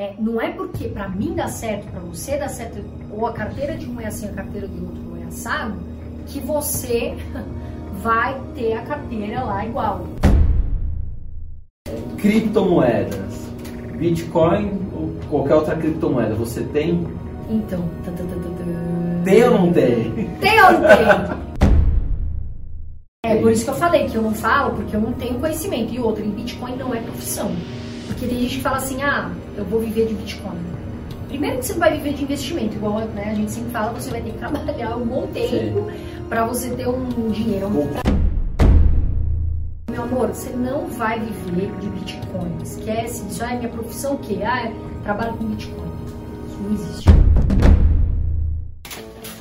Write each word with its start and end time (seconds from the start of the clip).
É, 0.00 0.14
não 0.18 0.40
é 0.40 0.48
porque 0.48 0.88
para 0.88 1.10
mim 1.10 1.34
dá 1.34 1.46
certo, 1.46 1.84
para 1.90 2.00
você 2.00 2.38
dá 2.38 2.48
certo, 2.48 2.82
ou 3.12 3.26
a 3.26 3.34
carteira 3.34 3.76
de 3.76 3.84
um 3.84 4.00
é 4.00 4.06
assim, 4.06 4.26
a 4.30 4.32
carteira 4.32 4.66
de 4.66 4.80
outro 4.80 4.98
não 4.98 5.22
é 5.22 5.26
assado, 5.26 5.74
que 6.26 6.40
você 6.40 7.14
vai 8.00 8.40
ter 8.54 8.72
a 8.72 8.80
carteira 8.80 9.44
lá 9.44 9.66
igual. 9.66 10.06
Criptomoedas. 12.16 13.50
Bitcoin 13.98 14.80
ou 14.94 15.14
qualquer 15.28 15.56
outra 15.56 15.76
criptomoeda, 15.76 16.34
você 16.34 16.62
tem? 16.62 17.06
Então, 17.50 17.84
tem 19.22 19.44
ou 19.44 19.50
não 19.50 19.70
tem? 19.70 20.30
Tem 20.40 20.62
ou 20.62 20.72
não 20.72 20.80
tem? 20.80 21.50
É 23.22 23.36
por 23.36 23.52
isso 23.52 23.64
que 23.64 23.70
eu 23.70 23.74
falei 23.74 24.08
que 24.08 24.16
eu 24.16 24.22
não 24.22 24.34
falo, 24.34 24.76
porque 24.76 24.96
eu 24.96 25.00
não 25.00 25.12
tenho 25.12 25.38
conhecimento. 25.38 25.92
E 25.92 26.00
outro, 26.00 26.24
em 26.24 26.30
Bitcoin 26.30 26.74
não 26.76 26.94
é 26.94 27.00
profissão. 27.00 27.54
Porque 28.06 28.26
tem 28.26 28.40
gente 28.40 28.56
que 28.56 28.62
fala 28.62 28.78
assim, 28.78 29.02
ah, 29.02 29.30
eu 29.56 29.64
vou 29.64 29.80
viver 29.80 30.06
de 30.06 30.14
Bitcoin. 30.14 30.58
Primeiro 31.28 31.58
que 31.58 31.66
você 31.66 31.72
não 31.74 31.80
vai 31.80 31.96
viver 31.96 32.14
de 32.14 32.24
investimento, 32.24 32.74
igual 32.74 33.00
né, 33.00 33.30
a 33.30 33.34
gente 33.34 33.52
sempre 33.52 33.70
fala, 33.70 33.92
você 33.92 34.10
vai 34.10 34.20
ter 34.20 34.32
que 34.32 34.38
trabalhar 34.38 34.96
um 34.96 35.06
bom 35.06 35.26
tempo 35.28 35.86
para 36.28 36.44
você 36.44 36.70
ter 36.70 36.88
um 36.88 37.30
dinheiro. 37.30 37.70
Meu 39.90 40.02
amor, 40.02 40.28
você 40.28 40.50
não 40.50 40.86
vai 40.86 41.20
viver 41.20 41.70
de 41.80 41.88
Bitcoin. 41.88 42.56
Esquece, 42.62 43.26
isso 43.28 43.44
é 43.44 43.56
minha 43.56 43.68
profissão 43.68 44.14
o 44.14 44.18
quê? 44.18 44.40
Ah, 44.44 44.66
é, 44.66 44.72
trabalho 45.02 45.34
com 45.34 45.44
Bitcoin. 45.44 45.90
Isso 46.48 46.58
não 46.62 46.72
existe. 46.72 47.10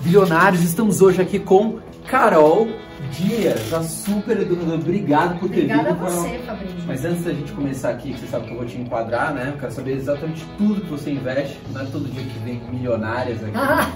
Bilionários, 0.02 0.62
estamos 0.64 1.02
hoje 1.02 1.22
aqui 1.22 1.40
com 1.40 1.80
Carol 2.10 2.68
Dias, 3.12 3.74
a 3.74 3.82
super 3.84 4.40
educadora. 4.42 4.76
Obrigado 4.78 5.40
por 5.40 5.50
ter 5.50 5.62
Obrigada 5.64 5.94
vindo. 5.94 6.06
a 6.06 6.10
você, 6.10 6.40
Fabrício. 6.46 6.76
Mas 6.86 7.06
antes 7.06 7.24
da 7.24 7.32
gente 7.34 7.52
começar 7.54 7.90
aqui, 7.90 8.14
que 8.14 8.20
você 8.20 8.28
sabe 8.28 8.46
que 8.48 8.52
eu 8.52 8.58
vou 8.58 8.66
te 8.66 8.78
enquadrar, 8.78 9.34
né? 9.34 9.52
Eu 9.54 9.60
quero 9.60 9.72
saber 9.72 9.94
exatamente 9.94 10.46
tudo 10.58 10.82
que 10.82 10.88
você 10.90 11.12
investe. 11.12 11.58
Não 11.72 11.82
é 11.82 11.86
todo 11.86 12.12
dia 12.12 12.24
que 12.24 12.40
vem 12.40 12.62
milionárias 12.72 13.42
aqui. 13.42 13.52
Ah, 13.56 13.90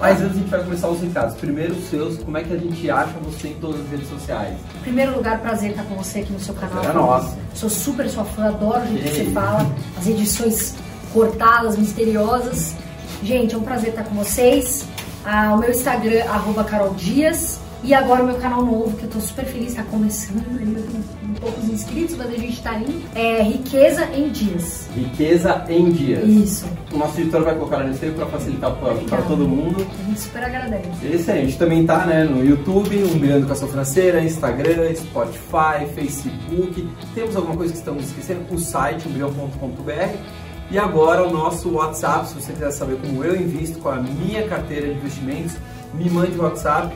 Mas 0.00 0.20
antes 0.20 0.36
a 0.36 0.38
gente 0.38 0.48
vai 0.48 0.62
começar 0.64 0.88
os 0.88 1.00
recados. 1.02 1.34
Primeiro 1.36 1.74
os 1.74 1.84
seus, 1.88 2.18
como 2.18 2.38
é 2.38 2.42
que 2.42 2.52
a 2.54 2.56
gente 2.56 2.90
acha 2.90 3.12
você 3.22 3.48
em 3.48 3.54
todas 3.54 3.80
as 3.80 3.90
redes 3.90 4.08
sociais? 4.08 4.54
em 4.76 4.82
primeiro 4.82 5.14
lugar, 5.14 5.38
prazer 5.40 5.70
estar 5.70 5.82
com 5.84 5.94
você 5.96 6.20
aqui 6.20 6.32
no 6.32 6.40
seu 6.40 6.54
canal. 6.54 6.84
É 6.84 6.92
nosso. 6.92 7.36
Sou 7.54 7.68
super 7.68 8.08
sua 8.08 8.24
fã, 8.24 8.48
adoro 8.48 8.82
o 8.82 8.86
jeito 8.86 9.02
Que 9.02 9.10
você 9.10 9.24
fala, 9.32 9.66
as 9.98 10.06
edições 10.06 10.74
cortadas, 11.12 11.76
misteriosas. 11.76 12.74
Gente, 13.22 13.54
é 13.54 13.58
um 13.58 13.62
prazer 13.62 13.90
estar 13.90 14.04
com 14.04 14.14
vocês. 14.14 14.86
Ah, 15.30 15.52
o 15.52 15.58
meu 15.58 15.70
Instagram, 15.70 16.24
arroba 16.24 16.64
Carol 16.64 16.94
Dias. 16.94 17.60
E 17.84 17.92
agora 17.92 18.22
o 18.22 18.26
meu 18.26 18.36
canal 18.36 18.64
novo, 18.64 18.96
que 18.96 19.04
eu 19.04 19.10
tô 19.10 19.20
super 19.20 19.44
feliz, 19.44 19.74
tá 19.74 19.82
começando 19.84 20.42
ainda 20.58 20.80
com 20.80 21.34
poucos 21.34 21.68
inscritos, 21.68 22.16
mas 22.16 22.28
a 22.28 22.36
gente 22.36 22.62
tá 22.62 22.78
indo. 22.78 23.02
É 23.14 23.42
Riqueza 23.42 24.08
em 24.16 24.30
Dias. 24.30 24.88
Riqueza 24.96 25.66
em 25.68 25.90
dias. 25.90 26.26
Isso. 26.26 26.66
O 26.92 26.96
nosso 26.96 27.20
editor 27.20 27.44
vai 27.44 27.54
colocar 27.54 27.80
no 27.80 27.90
Instagram 27.90 28.16
para 28.16 28.26
facilitar 28.26 28.74
para 28.74 29.22
todo 29.22 29.46
mundo. 29.46 29.86
A 30.00 30.08
gente 30.08 30.18
super 30.18 30.42
agradece. 30.42 30.88
Esse 31.12 31.30
aí, 31.30 31.42
a 31.42 31.44
gente 31.44 31.58
também 31.58 31.84
tá 31.84 32.06
né, 32.06 32.24
no 32.24 32.42
YouTube, 32.42 32.96
Um 33.04 33.18
Bilhão 33.18 33.36
Educação 33.36 33.68
Financeira, 33.68 34.24
Instagram, 34.24 34.94
Spotify, 34.94 35.86
Facebook. 35.94 36.88
Temos 37.14 37.36
alguma 37.36 37.54
coisa 37.54 37.72
que 37.74 37.78
estamos 37.78 38.04
esquecendo? 38.06 38.40
O 38.50 38.58
site, 38.58 39.06
umbilhão.com.br. 39.06 40.37
E 40.70 40.78
agora 40.78 41.26
o 41.26 41.32
nosso 41.32 41.70
WhatsApp, 41.70 42.28
se 42.28 42.34
você 42.34 42.52
quiser 42.52 42.70
saber 42.70 42.98
como 43.00 43.24
eu 43.24 43.34
invisto 43.34 43.78
com 43.78 43.88
a 43.88 43.96
minha 43.96 44.46
carteira 44.46 44.88
de 44.88 44.94
investimentos, 44.94 45.56
me 45.94 46.10
mande 46.10 46.38
o 46.38 46.42
WhatsApp. 46.42 46.94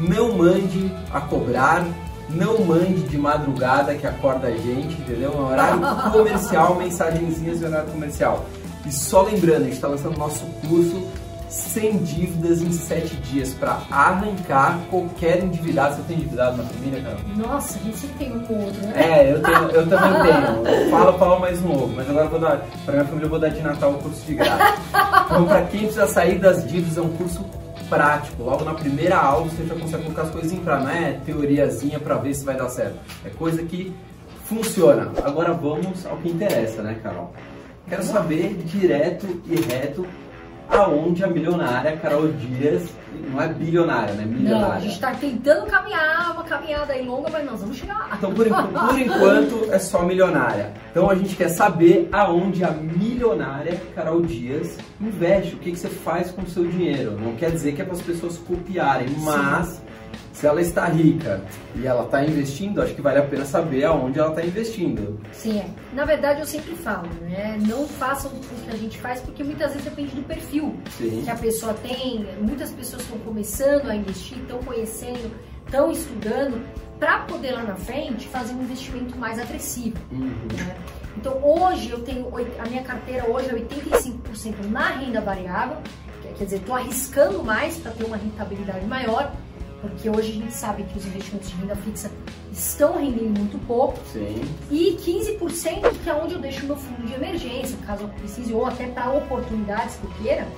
Não 0.00 0.36
mande 0.36 0.92
a 1.12 1.20
cobrar, 1.20 1.86
não 2.28 2.64
mande 2.64 3.02
de 3.02 3.16
madrugada 3.16 3.94
que 3.94 4.06
acorda 4.06 4.48
a 4.48 4.50
gente, 4.50 5.00
entendeu? 5.00 5.32
É 5.32 5.36
um 5.36 5.46
horário 5.46 5.80
comercial, 6.10 6.74
mensagenzinhas 6.74 7.60
de 7.60 7.64
horário 7.64 7.90
comercial. 7.90 8.44
E 8.84 8.90
só 8.90 9.22
lembrando, 9.22 9.62
a 9.62 9.64
gente 9.64 9.74
está 9.74 9.86
lançando 9.86 10.18
nosso 10.18 10.44
curso 10.68 11.06
sem 11.54 11.98
dívidas 11.98 12.60
em 12.60 12.72
7 12.72 13.16
dias 13.16 13.54
para 13.54 13.80
arrancar 13.90 14.80
qualquer 14.90 15.42
endividado. 15.44 15.96
Você 15.96 16.02
tem 16.02 16.16
endividado 16.16 16.56
na 16.56 16.64
família, 16.64 17.00
cara? 17.00 17.16
Nossa, 17.36 17.78
a 17.78 17.82
gente 17.82 18.06
tem 18.18 18.32
um 18.32 18.44
ou 18.48 18.64
outro, 18.64 18.82
né? 18.82 18.92
É, 18.96 19.32
eu, 19.32 19.40
tenho, 19.40 19.70
eu 19.70 19.88
também 19.88 20.12
tenho. 20.22 20.90
Falo, 20.90 21.18
falo 21.18 21.38
mais 21.38 21.62
um 21.62 21.70
ovo, 21.70 21.94
mas 21.94 22.10
agora 22.10 22.26
eu 22.26 22.30
vou 22.30 22.40
dar, 22.40 22.66
pra 22.84 22.94
minha 22.94 23.04
família 23.04 23.26
eu 23.26 23.30
vou 23.30 23.38
dar 23.38 23.48
de 23.50 23.62
Natal 23.62 23.92
o 23.92 23.98
curso 23.98 24.26
de 24.26 24.34
graça. 24.34 24.74
Então, 25.26 25.46
pra 25.46 25.62
quem 25.62 25.80
precisa 25.82 26.06
sair 26.08 26.38
das 26.40 26.68
dívidas, 26.68 26.98
é 26.98 27.00
um 27.00 27.10
curso 27.10 27.44
prático. 27.88 28.42
Logo 28.42 28.64
na 28.64 28.74
primeira 28.74 29.16
aula 29.16 29.48
você 29.48 29.64
já 29.64 29.76
consegue 29.76 30.02
colocar 30.02 30.22
as 30.22 30.30
coisas 30.30 30.52
em 30.52 30.56
pra, 30.56 30.80
não 30.80 30.90
é 30.90 31.12
teoriazinha 31.24 32.00
pra 32.00 32.16
ver 32.16 32.34
se 32.34 32.44
vai 32.44 32.56
dar 32.56 32.68
certo. 32.68 32.96
É 33.24 33.30
coisa 33.30 33.62
que 33.62 33.94
funciona. 34.46 35.12
Agora 35.22 35.52
vamos 35.52 36.04
ao 36.04 36.16
que 36.16 36.30
interessa, 36.30 36.82
né, 36.82 36.98
Carol? 37.00 37.32
Quero 37.88 38.02
saber 38.02 38.54
direto 38.64 39.26
e 39.46 39.54
reto 39.60 40.06
aonde 40.68 41.24
a 41.24 41.26
milionária 41.26 41.96
Carol 41.96 42.28
Dias, 42.28 42.88
não 43.30 43.40
é 43.40 43.48
bilionária, 43.48 44.14
né? 44.14 44.24
Não, 44.24 44.32
Milionária. 44.32 44.74
a 44.74 44.80
gente 44.80 45.00
tá 45.00 45.14
tentando 45.14 45.66
caminhar, 45.66 46.32
uma 46.32 46.44
caminhada 46.44 46.92
aí 46.92 47.04
longa, 47.04 47.30
mas 47.30 47.44
nós 47.44 47.60
vamos 47.60 47.76
chegar 47.76 47.98
lá. 47.98 48.10
Então, 48.18 48.32
por, 48.32 48.46
por 48.46 48.98
enquanto, 48.98 49.72
é 49.72 49.78
só 49.78 50.02
milionária. 50.02 50.72
Então, 50.90 51.08
a 51.08 51.14
gente 51.14 51.36
quer 51.36 51.48
saber 51.48 52.08
aonde 52.12 52.64
a 52.64 52.70
milionária 52.70 53.80
Carol 53.94 54.22
Dias 54.22 54.78
investe, 55.00 55.54
o 55.54 55.58
que, 55.58 55.70
que 55.72 55.78
você 55.78 55.88
faz 55.88 56.30
com 56.30 56.42
o 56.42 56.48
seu 56.48 56.64
dinheiro. 56.66 57.18
Não 57.18 57.34
quer 57.36 57.50
dizer 57.50 57.74
que 57.74 57.82
é 57.82 57.84
para 57.84 57.94
as 57.94 58.02
pessoas 58.02 58.36
copiarem, 58.38 59.08
mas 59.20 59.82
se 60.34 60.46
ela 60.46 60.60
está 60.60 60.84
rica 60.86 61.40
e 61.76 61.86
ela 61.86 62.04
está 62.04 62.22
investindo, 62.24 62.82
acho 62.82 62.92
que 62.94 63.00
vale 63.00 63.20
a 63.20 63.22
pena 63.22 63.44
saber 63.44 63.84
aonde 63.84 64.18
ela 64.18 64.30
está 64.30 64.44
investindo. 64.44 65.18
Sim, 65.32 65.60
é. 65.60 65.66
Na 65.94 66.04
verdade, 66.04 66.40
eu 66.40 66.46
sempre 66.46 66.74
falo, 66.74 67.08
né? 67.22 67.56
Não 67.66 67.86
façam 67.86 68.32
o 68.32 68.40
que 68.40 68.70
a 68.70 68.76
gente 68.76 68.98
faz, 68.98 69.20
porque 69.20 69.44
muitas 69.44 69.68
vezes 69.70 69.84
depende 69.84 70.10
do 70.14 70.22
perfil 70.24 70.74
Sim. 70.98 71.22
que 71.24 71.30
a 71.30 71.36
pessoa 71.36 71.72
tem. 71.74 72.26
Muitas 72.40 72.70
pessoas 72.72 73.02
estão 73.02 73.16
começando 73.20 73.88
a 73.88 73.94
investir, 73.94 74.36
estão 74.38 74.58
conhecendo, 74.58 75.30
estão 75.64 75.90
estudando, 75.92 76.60
para 76.98 77.20
poder 77.20 77.52
lá 77.52 77.62
na 77.62 77.76
frente 77.76 78.26
fazer 78.28 78.54
um 78.54 78.62
investimento 78.62 79.16
mais 79.16 79.38
agressivo. 79.38 79.96
Uhum. 80.10 80.26
né? 80.56 80.76
Então, 81.16 81.38
hoje 81.44 81.90
eu 81.90 82.00
tenho, 82.00 82.28
a 82.58 82.68
minha 82.68 82.82
carteira 82.82 83.30
hoje 83.30 83.50
é 83.50 83.52
85% 83.54 84.68
na 84.68 84.88
renda 84.90 85.20
variável, 85.20 85.76
que- 86.22 86.28
quer 86.34 86.44
dizer, 86.44 86.56
estou 86.56 86.74
arriscando 86.74 87.42
mais 87.44 87.76
para 87.76 87.92
ter 87.92 88.04
uma 88.04 88.16
rentabilidade 88.16 88.84
maior, 88.86 89.32
porque 89.88 90.08
hoje 90.08 90.30
a 90.30 90.34
gente 90.34 90.52
sabe 90.52 90.82
que 90.84 90.98
os 90.98 91.06
investimentos 91.06 91.50
de 91.50 91.56
renda 91.56 91.76
fixa 91.76 92.10
estão 92.52 92.96
rendendo 92.98 93.38
muito 93.38 93.58
pouco, 93.66 93.98
Sim. 94.12 94.40
e 94.70 94.96
15% 95.00 95.92
que 96.02 96.08
é 96.08 96.14
onde 96.14 96.34
eu 96.34 96.40
deixo 96.40 96.64
meu 96.66 96.76
fundo 96.76 97.06
de 97.06 97.12
emergência, 97.12 97.76
caso 97.86 98.04
eu 98.04 98.08
precise, 98.08 98.52
ou 98.52 98.64
até 98.64 98.86
para 98.86 99.12
oportunidades 99.12 99.96
que 99.96 100.04
eu 100.04 100.10
queira, 100.22 100.48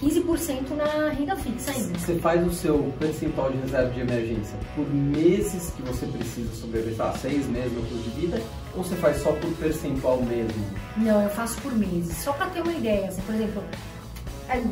15% 0.00 0.76
na 0.76 1.08
renda 1.08 1.34
fixa 1.34 1.72
ainda. 1.72 1.98
Você 1.98 2.18
faz 2.20 2.46
o 2.46 2.52
seu 2.52 2.94
percentual 3.00 3.50
de 3.50 3.58
reserva 3.58 3.90
de 3.90 4.00
emergência 4.00 4.56
por 4.76 4.88
meses 4.88 5.72
que 5.76 5.82
você 5.82 6.06
precisa 6.06 6.54
sobreviver, 6.54 6.96
lá, 6.98 7.12
seis 7.18 7.46
meses 7.48 7.72
no 7.72 7.80
custo 7.82 8.10
de 8.10 8.20
vida, 8.20 8.40
ou 8.76 8.84
você 8.84 8.94
faz 8.94 9.20
só 9.20 9.32
por 9.32 9.50
percentual 9.54 10.22
mesmo? 10.22 10.64
Não, 10.96 11.20
eu 11.20 11.30
faço 11.30 11.60
por 11.60 11.74
meses. 11.74 12.16
Só 12.18 12.32
para 12.32 12.46
ter 12.46 12.62
uma 12.62 12.72
ideia, 12.72 13.08
assim, 13.08 13.22
por 13.22 13.34
exemplo, 13.34 13.62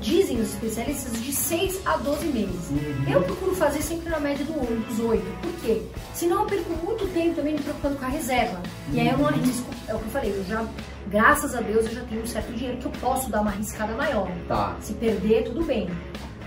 dizem 0.01 0.41
os 0.41 0.55
especialistas 0.55 1.23
de 1.23 1.33
6 1.33 1.81
a 1.85 1.97
12 1.99 2.27
meses. 2.27 2.71
Uhum. 2.71 3.13
Eu 3.13 3.23
procuro 3.23 3.55
fazer 3.55 3.83
sempre 3.83 4.09
na 4.09 4.19
média 4.19 4.45
do, 4.45 4.53
dos 4.87 4.99
8. 4.99 5.23
Por 5.43 5.53
quê? 5.61 5.83
Senão 6.15 6.43
eu 6.43 6.47
perco 6.47 6.73
muito 6.85 7.07
tempo 7.13 7.37
também 7.37 7.55
me 7.55 7.61
preocupando 7.61 7.97
com 7.97 8.05
a 8.05 8.09
reserva. 8.09 8.63
E 8.93 9.01
aí 9.01 9.09
eu 9.09 9.19
não 9.19 9.29
arrisco, 9.29 9.67
é 9.87 9.95
o 9.95 9.99
que 9.99 10.05
eu 10.05 10.11
falei, 10.11 10.31
eu 10.31 10.45
já, 10.45 10.67
graças 11.09 11.55
a 11.55 11.61
Deus, 11.61 11.87
eu 11.87 11.93
já 11.93 12.03
tenho 12.05 12.23
um 12.23 12.27
certo 12.27 12.53
dinheiro 12.53 12.79
que 12.79 12.87
eu 12.87 12.93
posso 12.93 13.31
dar 13.31 13.43
uma 13.43 13.51
arriscada 13.51 13.95
maior. 13.95 14.31
Tá. 14.49 14.77
Se 14.81 14.95
perder, 14.95 15.45
tudo 15.45 15.63
bem. 15.65 15.89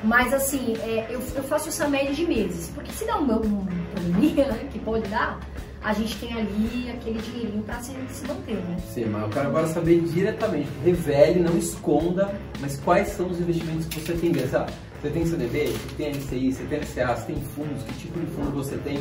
Mas 0.03 0.33
assim, 0.33 0.75
é, 0.79 1.07
eu, 1.09 1.21
eu 1.35 1.43
faço 1.43 1.69
essa 1.69 1.87
média 1.87 2.13
de 2.13 2.25
meses. 2.25 2.71
Porque 2.73 2.91
se 2.91 3.05
dá 3.05 3.19
um, 3.19 3.23
um 3.23 3.65
probleminha, 3.93 4.47
né, 4.47 4.67
que 4.71 4.79
pode 4.79 5.07
dar, 5.09 5.39
a 5.83 5.93
gente 5.93 6.17
tem 6.17 6.33
ali 6.33 6.91
aquele 6.91 7.19
dinheirinho 7.19 7.63
pra 7.63 7.79
se, 7.79 7.93
se 8.09 8.27
manter, 8.27 8.55
né? 8.55 8.77
Sim, 8.93 9.05
mas 9.05 9.23
eu 9.23 9.29
quero 9.29 9.47
agora 9.47 9.67
saber 9.67 10.01
diretamente, 10.01 10.67
revele, 10.83 11.39
não 11.39 11.57
esconda, 11.57 12.33
mas 12.59 12.77
quais 12.79 13.09
são 13.09 13.27
os 13.29 13.39
investimentos 13.39 13.85
que 13.85 13.99
você 14.01 14.13
tem? 14.13 14.33
Sabe? 14.47 14.71
Você 15.01 15.09
tem 15.11 15.25
CDB, 15.25 15.67
você 15.67 15.95
tem 15.95 16.11
LCI, 16.11 16.51
você 16.53 16.63
tem 16.65 16.79
LCA, 16.79 17.15
você 17.15 17.25
tem 17.27 17.41
fundos, 17.55 17.83
que 17.83 17.93
tipo 17.93 18.19
de 18.19 18.25
fundo 18.27 18.51
você 18.51 18.75
tem? 18.77 18.99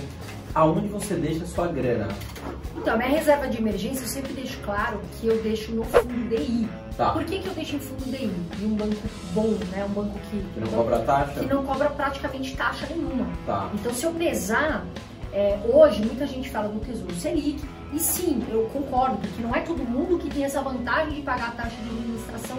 Aonde 0.54 0.86
você 0.86 1.14
deixa 1.14 1.42
a 1.42 1.46
sua 1.46 1.66
grana? 1.66 2.08
Então, 2.76 2.96
minha 2.96 3.08
reserva 3.08 3.48
de 3.48 3.58
emergência, 3.58 4.04
eu 4.04 4.08
sempre 4.08 4.32
deixo 4.32 4.58
claro 4.60 5.00
que 5.20 5.26
eu 5.26 5.42
deixo 5.42 5.72
no 5.72 5.84
fundo 5.84 6.28
DI. 6.28 6.68
Tá. 6.96 7.10
Por 7.10 7.24
que, 7.24 7.40
que 7.40 7.48
eu 7.48 7.54
deixo 7.54 7.76
em 7.76 7.80
fundo 7.80 8.04
DI? 8.04 8.30
De 8.56 8.64
um 8.64 8.74
banco 8.76 8.96
bom, 9.34 9.58
né? 9.72 9.84
Um 9.84 9.92
banco 9.92 10.18
que, 10.30 10.38
Que 10.54 10.60
não 10.60 10.68
cobra 10.68 11.00
taxa? 11.00 11.40
que 11.40 11.46
não 11.46 11.64
cobra 11.66 11.90
praticamente 11.90 12.56
taxa 12.56 12.86
nenhuma. 12.88 13.26
Tá. 13.44 13.68
Então, 13.74 13.92
se 13.92 14.04
eu 14.04 14.12
pesar, 14.12 14.86
é, 15.32 15.58
hoje 15.64 16.04
muita 16.04 16.26
gente 16.26 16.50
fala 16.50 16.68
do 16.68 16.80
Tesouro 16.80 17.14
Selic, 17.14 17.62
e 17.92 17.98
sim, 17.98 18.44
eu 18.50 18.68
concordo, 18.72 19.16
porque 19.18 19.42
não 19.42 19.54
é 19.54 19.60
todo 19.60 19.78
mundo 19.82 20.18
que 20.18 20.28
tem 20.28 20.44
essa 20.44 20.60
vantagem 20.60 21.14
de 21.14 21.22
pagar 21.22 21.48
a 21.48 21.52
taxa 21.52 21.76
de 21.76 21.88
administração 21.88 22.58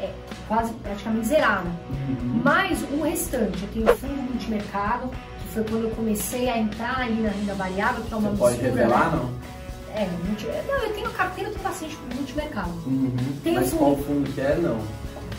é, 0.00 0.10
quase 0.46 0.72
praticamente 0.74 1.26
zerada. 1.26 1.68
Uhum. 1.90 2.40
Mas 2.44 2.82
o 2.82 3.02
restante, 3.02 3.62
eu 3.62 3.68
tenho 3.72 3.96
fundo 3.96 4.22
multimercado, 4.22 5.08
que 5.08 5.48
foi 5.54 5.64
quando 5.64 5.84
eu 5.84 5.90
comecei 5.90 6.48
a 6.48 6.58
entrar 6.58 7.00
ali 7.00 7.20
na 7.22 7.30
renda 7.30 7.54
variável, 7.54 8.04
que 8.04 8.12
é 8.12 8.16
uma 8.16 8.30
Você 8.30 8.36
pode 8.36 8.56
revelar, 8.58 9.10
né? 9.12 9.16
não? 9.22 9.48
É, 9.94 10.06
multi... 10.26 10.46
não, 10.66 10.82
eu 10.82 10.92
tenho 10.94 11.10
carteira, 11.10 11.50
tenho 11.50 11.62
bastante 11.62 11.98
multimercado. 12.14 12.70
Uhum. 12.86 13.16
Tem 13.42 13.54
Mas 13.54 13.72
um- 13.72 13.78
qual 13.78 13.96
fundo 13.96 14.32
que 14.32 14.40
é? 14.40 14.54
Não. 14.56 14.78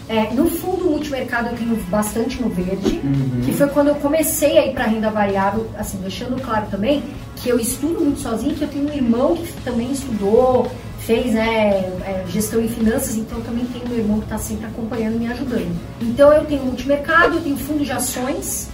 É, 0.10 0.34
no 0.34 0.50
fundo 0.50 0.86
multimercado 0.86 1.50
eu 1.50 1.56
tenho 1.56 1.76
bastante 1.84 2.42
no 2.42 2.50
verde, 2.50 3.00
Uhum. 3.04 3.42
que 3.46 3.54
foi 3.54 3.68
quando 3.68 3.90
eu 3.90 3.96
comecei 3.96 4.58
a 4.58 4.66
ir 4.66 4.74
para 4.74 4.86
renda 4.86 5.12
variável, 5.12 5.68
assim, 5.78 6.00
deixando 6.00 6.42
claro 6.42 6.66
também 6.72 7.04
que 7.36 7.48
eu 7.48 7.60
estudo 7.60 8.02
muito 8.04 8.20
sozinho, 8.20 8.56
que 8.56 8.64
eu 8.64 8.68
tenho 8.68 8.90
um 8.90 8.94
irmão 8.94 9.36
que 9.36 9.54
também 9.64 9.92
estudou, 9.92 10.66
fez 11.00 11.34
né, 11.34 11.70
é, 12.06 12.26
gestão 12.28 12.60
em 12.60 12.68
finanças, 12.68 13.16
então 13.18 13.38
eu 13.38 13.44
também 13.46 13.66
tenho 13.66 13.86
um 13.94 13.98
irmão 13.98 14.18
que 14.18 14.26
está 14.26 14.38
sempre 14.40 14.66
acompanhando 14.66 15.16
e 15.16 15.20
me 15.20 15.28
ajudando. 15.32 15.80
Então 16.02 16.34
eu 16.34 16.44
tenho 16.46 16.66
multimercado, 16.66 17.36
eu 17.38 17.42
tenho 17.42 17.58
fundo 17.58 17.86
de 17.86 17.92
ações, 17.92 18.68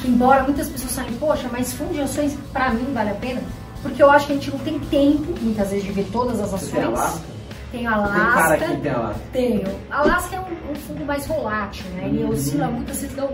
que 0.00 0.08
embora 0.08 0.42
muitas 0.42 0.68
pessoas 0.70 0.94
falem, 0.96 1.12
poxa, 1.20 1.48
mas 1.52 1.72
fundo 1.74 1.92
de 1.92 2.00
ações 2.00 2.34
para 2.52 2.70
mim 2.70 2.86
vale 2.94 3.10
a 3.10 3.14
pena, 3.14 3.42
porque 3.82 4.02
eu 4.02 4.10
acho 4.10 4.26
que 4.26 4.32
a 4.32 4.36
gente 4.36 4.50
não 4.50 4.58
tem 4.60 4.78
tempo, 4.78 5.34
muitas 5.40 5.68
vezes, 5.70 5.84
de 5.84 5.92
ver 5.92 6.06
todas 6.10 6.40
as 6.40 6.52
ações. 6.54 6.82
Tem 7.72 7.86
Alasca? 7.86 8.16
Tenho 8.16 8.20
Tem 8.22 8.32
cara 8.32 8.46
Alasca. 8.48 8.66
que 8.76 8.80
tem 8.82 8.92
Alasca. 8.92 9.20
Tenho. 9.32 9.68
Alasca 9.90 10.36
é 10.36 10.40
um, 10.40 10.72
um 10.72 10.74
fundo 10.74 11.04
mais 11.04 11.26
volátil, 11.26 11.86
né? 11.94 12.04
Ele 12.06 12.24
Uhum. 12.24 12.30
oscila 12.30 12.66
muito, 12.68 12.94
vocês 12.94 13.12
dão. 13.14 13.30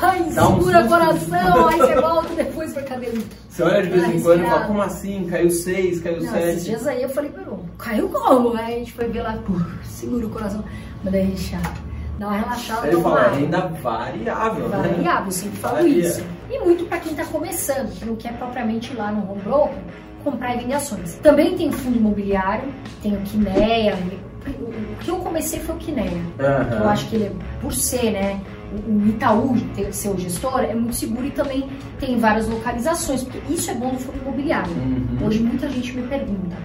Ai, 0.00 0.22
Dá 0.34 0.48
um 0.48 0.54
segura 0.58 0.78
susto. 0.80 0.88
coração, 1.28 1.68
aí 1.68 1.78
você 1.78 1.94
volta 2.00 2.34
depois 2.34 2.72
pra 2.72 2.82
cadeira. 2.82 3.18
Você 3.50 3.62
olha 3.62 3.82
de 3.82 3.88
vez 3.90 4.04
em 4.08 4.22
quando 4.22 4.42
e 4.42 4.46
fala, 4.46 4.64
como 4.66 4.80
assim? 4.82 5.26
Caiu 5.28 5.50
6, 5.50 6.00
caiu 6.00 6.22
Não, 6.22 6.36
esses 6.38 6.54
7. 6.54 6.64
dias 6.64 6.86
aí 6.86 7.02
eu 7.02 7.08
falei, 7.10 7.30
Peru, 7.30 7.58
caiu 7.76 8.08
como? 8.08 8.56
Aí 8.56 8.74
a 8.74 8.78
gente 8.78 8.92
foi 8.92 9.08
ver 9.08 9.20
lá, 9.22 9.36
segura 9.84 10.26
o 10.26 10.30
coração. 10.30 10.64
Mas 11.04 11.12
daí 11.12 11.22
a 11.22 11.26
gente 11.26 11.56
dá 12.18 12.26
uma 12.28 12.36
relaxada. 12.38 12.86
Ele 12.88 13.02
fala, 13.02 13.28
renda 13.28 13.60
variável, 13.82 14.68
né? 14.68 14.76
variável, 14.78 15.24
eu 15.26 15.30
sempre 15.32 15.58
falo 15.58 15.74
Varia. 15.76 16.06
isso. 16.08 16.24
E 16.50 16.58
muito 16.60 16.84
para 16.86 16.98
quem 16.98 17.12
está 17.12 17.24
começando, 17.26 17.92
que 17.98 18.04
não 18.06 18.16
quer 18.16 18.32
propriamente 18.38 18.92
ir 18.92 18.96
lá 18.96 19.12
no 19.12 19.30
home 19.30 19.42
broker 19.42 19.76
comprar 20.22 20.54
e 20.54 20.60
vender 20.60 20.74
ações. 20.74 21.18
Também 21.22 21.56
tem 21.56 21.70
fundo 21.70 21.96
imobiliário, 21.96 22.68
tem 23.02 23.14
o 23.14 23.20
Kinea. 23.20 23.96
O 24.60 24.96
que 25.00 25.10
eu 25.10 25.16
comecei 25.18 25.60
foi 25.60 25.74
o 25.74 25.78
Kinea. 25.78 26.20
Aham. 26.40 26.78
Eu 26.78 26.88
acho 26.88 27.08
que 27.08 27.16
ele, 27.16 27.36
por 27.60 27.72
ser, 27.72 28.10
né, 28.12 28.40
o 28.86 29.06
Itaú 29.08 29.54
ter, 29.74 29.92
ser 29.92 30.08
o 30.08 30.18
gestor, 30.18 30.60
é 30.60 30.74
muito 30.74 30.94
seguro 30.94 31.26
e 31.26 31.30
também 31.30 31.68
tem 32.00 32.18
várias 32.18 32.48
localizações, 32.48 33.22
porque 33.22 33.40
isso 33.52 33.70
é 33.70 33.74
bom 33.74 33.92
no 33.92 33.98
fundo 33.98 34.18
imobiliário. 34.18 34.72
Uhum. 34.72 35.26
Hoje 35.26 35.40
muita 35.40 35.68
gente 35.68 35.96
me 35.96 36.06
pergunta. 36.08 36.56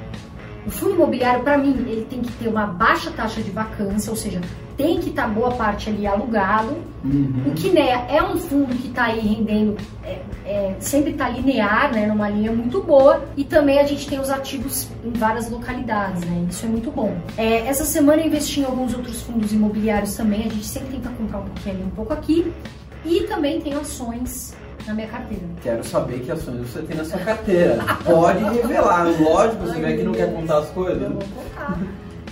O 0.67 0.69
fundo 0.69 0.95
imobiliário, 0.95 1.43
para 1.43 1.57
mim, 1.57 1.69
ele 1.87 2.05
tem 2.09 2.21
que 2.21 2.31
ter 2.33 2.49
uma 2.49 2.67
baixa 2.67 3.09
taxa 3.09 3.41
de 3.41 3.51
vacância, 3.51 4.11
ou 4.11 4.17
seja, 4.17 4.41
tem 4.75 4.99
que 4.99 5.09
estar 5.09 5.25
boa 5.29 5.51
parte 5.51 5.89
ali 5.89 6.05
alugado. 6.05 6.75
Uhum. 7.05 7.43
O 7.47 7.51
Kinea 7.51 8.05
é 8.09 8.21
um 8.21 8.35
fundo 8.35 8.75
que 8.75 8.89
está 8.89 9.05
aí 9.05 9.21
rendendo, 9.21 9.77
é, 10.03 10.19
é, 10.45 10.75
sempre 10.81 11.11
está 11.11 11.29
linear, 11.29 11.93
né, 11.93 12.05
numa 12.05 12.27
linha 12.29 12.51
muito 12.51 12.83
boa. 12.83 13.23
E 13.37 13.45
também 13.45 13.79
a 13.79 13.85
gente 13.85 14.09
tem 14.09 14.19
os 14.19 14.29
ativos 14.29 14.89
em 15.05 15.11
várias 15.11 15.49
localidades, 15.49 16.25
né? 16.25 16.45
Isso 16.49 16.65
é 16.65 16.69
muito 16.69 16.91
bom. 16.91 17.15
É, 17.37 17.65
essa 17.65 17.85
semana 17.85 18.21
eu 18.21 18.27
investi 18.27 18.59
em 18.59 18.65
alguns 18.65 18.93
outros 18.93 19.21
fundos 19.21 19.53
imobiliários 19.53 20.17
também. 20.17 20.41
A 20.41 20.49
gente 20.49 20.65
sempre 20.65 20.97
tenta 20.97 21.09
comprar 21.11 21.39
um 21.39 21.45
pouquinho 21.45 21.75
ali, 21.75 21.83
um 21.85 21.91
pouco 21.91 22.11
aqui. 22.11 22.51
E 23.05 23.21
também 23.21 23.61
tem 23.61 23.73
ações 23.73 24.53
na 24.87 24.93
minha 24.93 25.07
carteira. 25.07 25.43
Quero 25.61 25.83
saber 25.83 26.19
que 26.21 26.31
ações 26.31 26.59
você 26.69 26.81
tem 26.81 26.97
na 26.97 27.05
sua 27.05 27.19
carteira. 27.19 27.77
Pode 28.05 28.43
revelar. 28.43 29.05
Lógico, 29.19 29.65
você 29.65 29.79
vê 29.79 29.97
que 29.97 30.03
não 30.03 30.13
quer 30.13 30.33
contar 30.33 30.59
as 30.59 30.69
coisas. 30.69 31.01
Eu 31.01 31.11
vou 31.11 31.21
contar. 31.21 31.77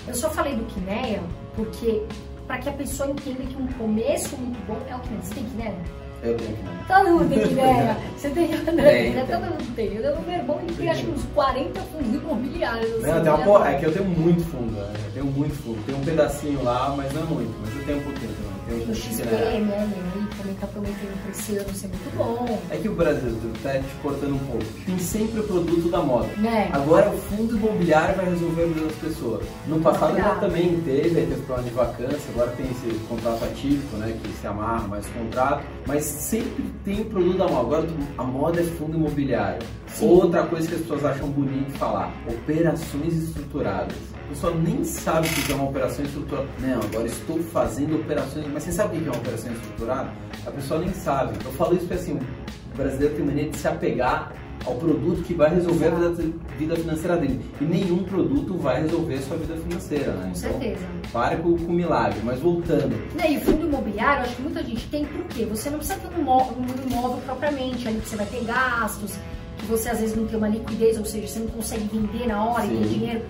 Eu 0.08 0.14
só 0.14 0.30
falei 0.30 0.56
do 0.56 0.64
Kinea 0.66 1.22
porque 1.56 2.04
para 2.48 2.58
que 2.60 2.70
a 2.70 2.74
pessoa 2.74 3.10
entenda 3.10 3.44
que 3.44 3.56
um 3.62 3.68
começo 3.68 4.38
muito 4.38 4.60
bom 4.68 4.78
é 4.90 4.96
o 4.96 5.00
Kinea. 5.00 5.22
Você 5.22 5.36
tem 5.36 5.44
Kinea? 5.46 5.76
Eu 6.24 6.38
tenho 6.38 6.58
não. 6.64 6.86
Todo 6.98 7.10
mundo 7.12 7.30
tem 7.30 7.48
Kinea. 7.48 7.98
Você 8.18 8.30
tem 8.30 8.54
André, 8.54 9.10
né? 9.10 9.26
Todo 9.30 9.42
mundo 9.42 9.76
tem. 9.76 9.90
O 10.00 10.22
meu 10.22 10.36
irmão 10.36 10.60
ele 10.62 10.74
tem 10.76 10.90
acho 10.90 11.04
que 11.04 11.12
uns 11.12 11.24
40 11.36 11.80
fundos 11.82 12.16
imobiliários. 12.16 12.92
assim, 12.96 13.12
Não, 13.12 13.22
tem 13.22 13.32
uma 13.32 13.38
né? 13.38 13.44
porra, 13.44 13.70
é 13.72 13.76
que 13.80 13.86
eu 13.86 13.94
tenho 13.94 14.06
muito 14.06 14.44
fundo, 14.46 14.72
né? 14.72 14.94
Eu 15.06 15.12
tenho 15.12 15.26
muito 15.26 15.56
fundo. 15.56 15.86
Tem 15.86 15.96
um 15.96 16.02
pedacinho 16.02 16.64
lá, 16.64 16.94
mas 16.96 17.14
não 17.14 17.22
é 17.22 17.26
muito. 17.26 17.54
Mas 17.62 17.76
eu 17.76 17.86
tenho 17.86 17.98
um 18.00 18.04
pouquinho 18.04 18.32
um 18.70 18.92
O 18.92 18.96
XP, 18.96 19.24
né? 19.24 19.60
né? 19.60 19.94
Ele 20.16 20.28
também 20.38 20.56
tá 20.56 20.68
prometendo 20.68 21.22
pra 21.22 21.32
esse 21.32 21.58
ano 21.58 21.74
ser 21.74 21.88
muito 21.88 22.18
bom. 22.18 22.62
É 22.70 22.78
que 22.78 22.90
o 22.90 22.96
Brasil, 22.96 23.36
tá 23.62 23.74
te 23.74 23.96
cortando 24.02 24.36
um 24.36 24.40
pouco, 24.40 24.66
tem 24.86 24.98
sempre 24.98 25.40
o 25.40 25.44
produto 25.44 25.90
da 25.90 26.02
moda. 26.02 26.28
Né? 26.38 26.70
Agora 26.74 27.12
o 27.12 27.18
fundo 27.18 27.56
imobiliário 27.56 28.16
vai 28.16 28.26
resolver 28.26 28.64
a 28.64 28.68
vida 28.68 28.86
das 28.86 28.96
pessoas. 28.96 29.46
No 29.68 29.80
passado 29.80 30.18
já 30.18 30.36
também 30.36 30.82
teve, 30.82 31.20
aí 31.20 31.28
teve 31.28 31.42
problema 31.42 31.70
de 31.70 31.76
vacância, 31.76 32.30
agora 32.34 32.52
tem 32.52 32.66
esse 32.72 33.00
contrato 33.08 33.44
atípico, 33.46 33.98
né? 33.98 34.18
Que 34.24 34.32
se 34.34 34.48
amarra 34.48 34.88
mais 34.88 35.06
contrato, 35.08 35.64
mas 35.86 36.04
sempre 36.04 36.64
tem 36.84 37.02
o 37.02 37.06
produto 37.06 37.38
da 37.38 37.48
moda. 37.48 37.60
Agora 37.60 37.88
a 38.18 38.24
moda 38.24 38.62
é 38.62 38.64
fundo 38.64 38.98
imobiliário. 38.98 39.66
Sim. 39.88 40.08
Outra 40.08 40.44
coisa 40.44 40.68
que 40.68 40.76
as 40.76 40.82
pessoas 40.82 41.06
acham 41.06 41.30
bonito 41.30 41.72
falar, 41.78 42.14
operações 42.28 43.14
estruturadas. 43.14 44.15
Pessoa 44.30 44.54
nem 44.56 44.84
sabe 44.84 45.28
o 45.28 45.32
que 45.32 45.52
é 45.52 45.56
uma 45.56 45.70
operação 45.70 46.04
estruturada. 46.06 46.48
Não, 46.60 46.80
agora 46.82 47.08
estou 47.08 47.40
fazendo 47.44 47.96
operações. 47.96 48.46
Mas 48.54 48.64
você 48.64 48.72
sabe 48.72 48.98
o 48.98 49.02
que 49.02 49.08
é 49.08 49.12
uma 49.12 49.20
operação 49.20 49.52
estruturada? 49.52 50.10
A 50.46 50.52
pessoa 50.52 50.80
nem 50.80 50.94
sabe. 50.94 51.38
Eu 51.46 51.52
falo 51.54 51.74
isso 51.76 51.82
porque 51.88 51.94
assim, 51.94 52.14
o 52.14 52.78
brasileiro 52.78 53.16
tem 53.16 53.26
mania 53.26 53.50
de 53.50 53.58
se 53.58 53.68
apegar 53.68 54.34
ao 54.66 54.76
produto 54.76 55.22
que 55.24 55.34
vai 55.34 55.54
resolver 55.54 55.88
a 55.90 55.92
vida, 55.92 56.34
vida 56.58 56.76
financeira 56.76 57.18
dele. 57.18 57.40
E 57.62 57.64
nenhum 57.66 58.04
produto 58.04 58.58
vai 58.58 58.82
resolver 58.82 59.14
a 59.16 59.22
sua 59.22 59.38
vida 59.38 59.56
financeira, 59.58 60.12
né? 60.14 60.30
Com 60.30 60.36
certeza. 60.36 60.86
Pare 61.14 61.36
com, 61.38 61.56
com 61.58 61.72
milagre. 61.72 62.20
Mas 62.24 62.40
voltando, 62.40 62.96
E 63.30 63.38
o 63.38 63.42
fundo 63.42 63.68
imobiliário, 63.68 64.24
acho 64.24 64.36
que 64.36 64.42
muita 64.42 64.64
gente 64.64 64.88
tem 64.90 65.06
por 65.06 65.24
quê? 65.26 65.46
Você 65.46 65.70
não 65.70 65.78
precisa 65.78 66.00
ter 66.00 66.08
um 66.18 66.22
imó- 66.22 66.50
um 66.52 66.92
imóvel 66.92 67.18
propriamente, 67.26 67.88
ali 67.88 68.00
que 68.00 68.10
você 68.10 68.16
vai 68.16 68.26
ter 68.26 68.44
gastos, 68.44 69.16
que 69.58 69.66
você 69.68 69.90
às 69.90 70.00
vezes 70.00 70.16
não 70.16 70.26
tem 70.26 70.38
uma 70.38 70.48
liquidez, 70.50 70.98
ou 70.98 71.06
seja, 71.06 71.28
você 71.28 71.40
não 71.40 71.48
consegue 71.48 71.88
vender 71.94 72.28
na 72.28 72.44
hora 72.44 72.66
e 72.66 72.70
ter 72.70 72.88
dinheiro. 72.88 73.22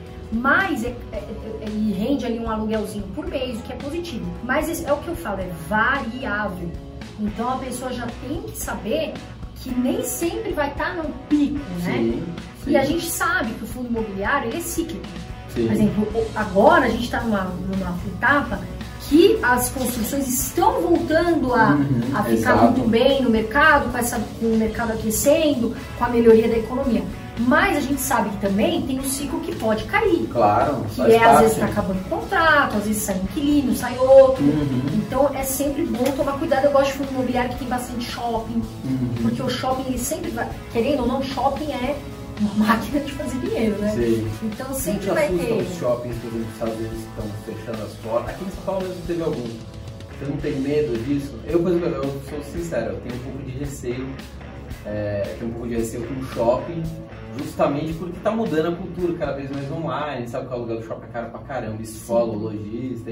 Mas 0.42 0.84
é, 0.84 0.96
é- 1.12 1.18
é- 1.18 1.66
e 1.70 1.92
rende 1.94 2.26
ali 2.26 2.40
um 2.40 2.50
aluguelzinho 2.50 3.06
por 3.16 3.26
mês, 3.28 3.58
o 3.60 3.62
que 3.64 3.74
é 3.74 3.76
positivo. 3.76 4.26
Mas 4.44 4.84
é 4.84 4.92
o 4.92 4.98
que 4.98 5.08
eu 5.08 5.16
falo, 5.16 5.40
é 5.42 5.50
variável. 5.70 6.70
Então 7.20 7.50
a 7.50 7.58
pessoa 7.58 7.92
já 7.94 8.08
tem 8.28 8.42
que 8.44 8.58
saber 8.58 9.14
que 9.62 9.70
nem 9.74 10.04
sempre 10.04 10.52
vai 10.52 10.70
estar 10.72 10.96
num 10.96 11.12
pico, 11.30 11.60
né? 11.84 11.94
sim, 11.98 12.24
sim, 12.64 12.72
E 12.72 12.78
a 12.78 12.84
gente 12.86 13.06
sabe 13.10 13.52
que 13.54 13.64
o 13.64 13.68
fundo 13.68 13.88
imobiliário 13.88 14.50
ele 14.50 14.58
é 14.58 14.62
cíclico. 14.62 15.06
sim. 15.54 15.66
Por 15.68 15.74
exemplo, 15.74 16.08
agora 16.36 16.86
a 16.86 16.90
gente 16.90 17.06
está 17.06 17.22
numa, 17.22 17.44
numa 17.44 17.98
etapa 18.16 18.60
que 19.08 19.38
as 19.42 19.70
construções 19.70 20.28
estão 20.28 20.82
voltando 20.82 21.54
a, 21.54 21.70
Uhum, 21.76 22.02
a 22.16 22.24
ficar 22.24 22.34
exato. 22.56 22.64
muito 22.74 22.90
bem 22.90 23.22
no 23.22 23.30
mercado, 23.30 23.92
com, 23.92 23.98
essa, 23.98 24.20
com 24.40 24.48
o 24.48 24.58
mercado 24.58 24.92
aquecendo, 24.94 25.76
com 25.98 26.06
a 26.06 26.10
melhoria 26.10 26.48
da 26.48 26.58
economia. 26.58 27.04
Mas 27.38 27.78
a 27.78 27.82
gente 27.82 28.00
sabe 28.00 28.30
que 28.30 28.38
também 28.38 28.82
tem 28.84 28.98
um 29.00 29.04
ciclo 29.04 29.40
que 29.42 29.54
pode 29.56 29.84
cair. 29.86 30.26
Claro, 30.32 30.86
Que 30.96 31.02
é, 31.02 31.18
às 31.18 31.22
parte. 31.24 31.40
vezes, 31.42 31.54
está 31.58 31.66
acabando 31.66 32.00
o 32.00 32.04
contrato, 32.10 32.78
às 32.78 32.84
vezes 32.86 33.04
sai 33.04 33.16
um 33.16 33.24
inquilino, 33.24 33.76
sai 33.76 33.98
outro. 33.98 34.44
Uhum, 34.44 34.82
Então 34.94 35.30
é 35.36 35.44
sempre 35.44 35.86
bom 35.86 36.04
tomar 36.15 36.39
cuidado. 36.39 36.65
Eu 36.65 36.72
gosto 36.72 36.92
de 36.94 36.98
fundo 37.00 37.12
imobiliário 37.12 37.51
que 37.51 37.60
tem 37.60 37.68
bastante 37.68 38.10
shopping, 38.10 38.62
uhum. 38.86 39.10
porque 39.22 39.42
o 39.42 39.50
shopping 39.50 39.84
ele 39.88 39.98
sempre 39.98 40.32
vai, 40.32 40.48
querendo 40.72 41.01
ou 41.01 41.08
não, 41.08 41.22
shopping 41.24 41.72
é 41.72 41.96
uma 42.39 42.54
máquina 42.68 43.00
de 43.01 43.12
fazer 43.12 43.38
dinheiro, 43.39 43.77
né? 43.80 43.92
Sim. 43.96 44.27
Então 44.44 44.74
sempre 44.74 45.08
vai 45.08 45.27
ter. 45.27 45.54
os 45.62 45.77
shoppings, 45.77 46.15
por 46.18 46.27
exemplo, 46.27 46.46
os 46.48 46.54
Estados 46.54 46.75
Unidos 46.77 47.00
estão 47.00 47.25
fechando 47.46 47.84
as 47.86 47.94
portas. 47.96 48.30
Aqui 48.30 48.46
em 48.46 48.50
São 48.51 48.63
Paulo 48.63 48.88
mesmo 48.88 49.01
teve 49.08 49.22
algum. 49.24 49.44
Você 50.18 50.25
não 50.30 50.38
tem 50.38 50.56
medo 50.62 50.98
disso? 51.04 51.34
Eu, 51.46 51.60
por 51.62 51.72
exemplo, 51.74 51.88
eu 51.89 52.22
sou 52.30 52.42
sincero, 52.54 52.94
eu 52.94 53.00
tenho 53.01 53.15
um 53.15 53.20
pouco 53.25 53.44
de 53.44 53.58
receio. 53.58 54.08
É, 54.86 55.36
tenho 55.39 55.50
um 55.51 55.54
pouco 55.54 55.68
de 55.68 55.75
receio 55.75 56.08
com 56.08 56.13
o 56.13 56.25
shopping, 56.27 56.84
justamente 57.38 57.94
porque 57.94 58.18
está 58.18 58.32
mudando 58.32 58.74
a 58.74 58.75
cultura 58.75 59.18
cada 59.18 59.34
vez 59.34 59.51
mais 59.51 59.72
online. 59.72 60.27
Sabe 60.27 60.48
que 60.48 60.51
o 60.51 60.56
aluguel 60.56 60.80
do 60.80 60.86
shopping 60.86 61.06
é 61.06 61.10
caro 61.10 61.30
pra 61.30 61.39
caramba, 61.42 61.82
escola, 61.82 62.36
lojista. 62.36 63.12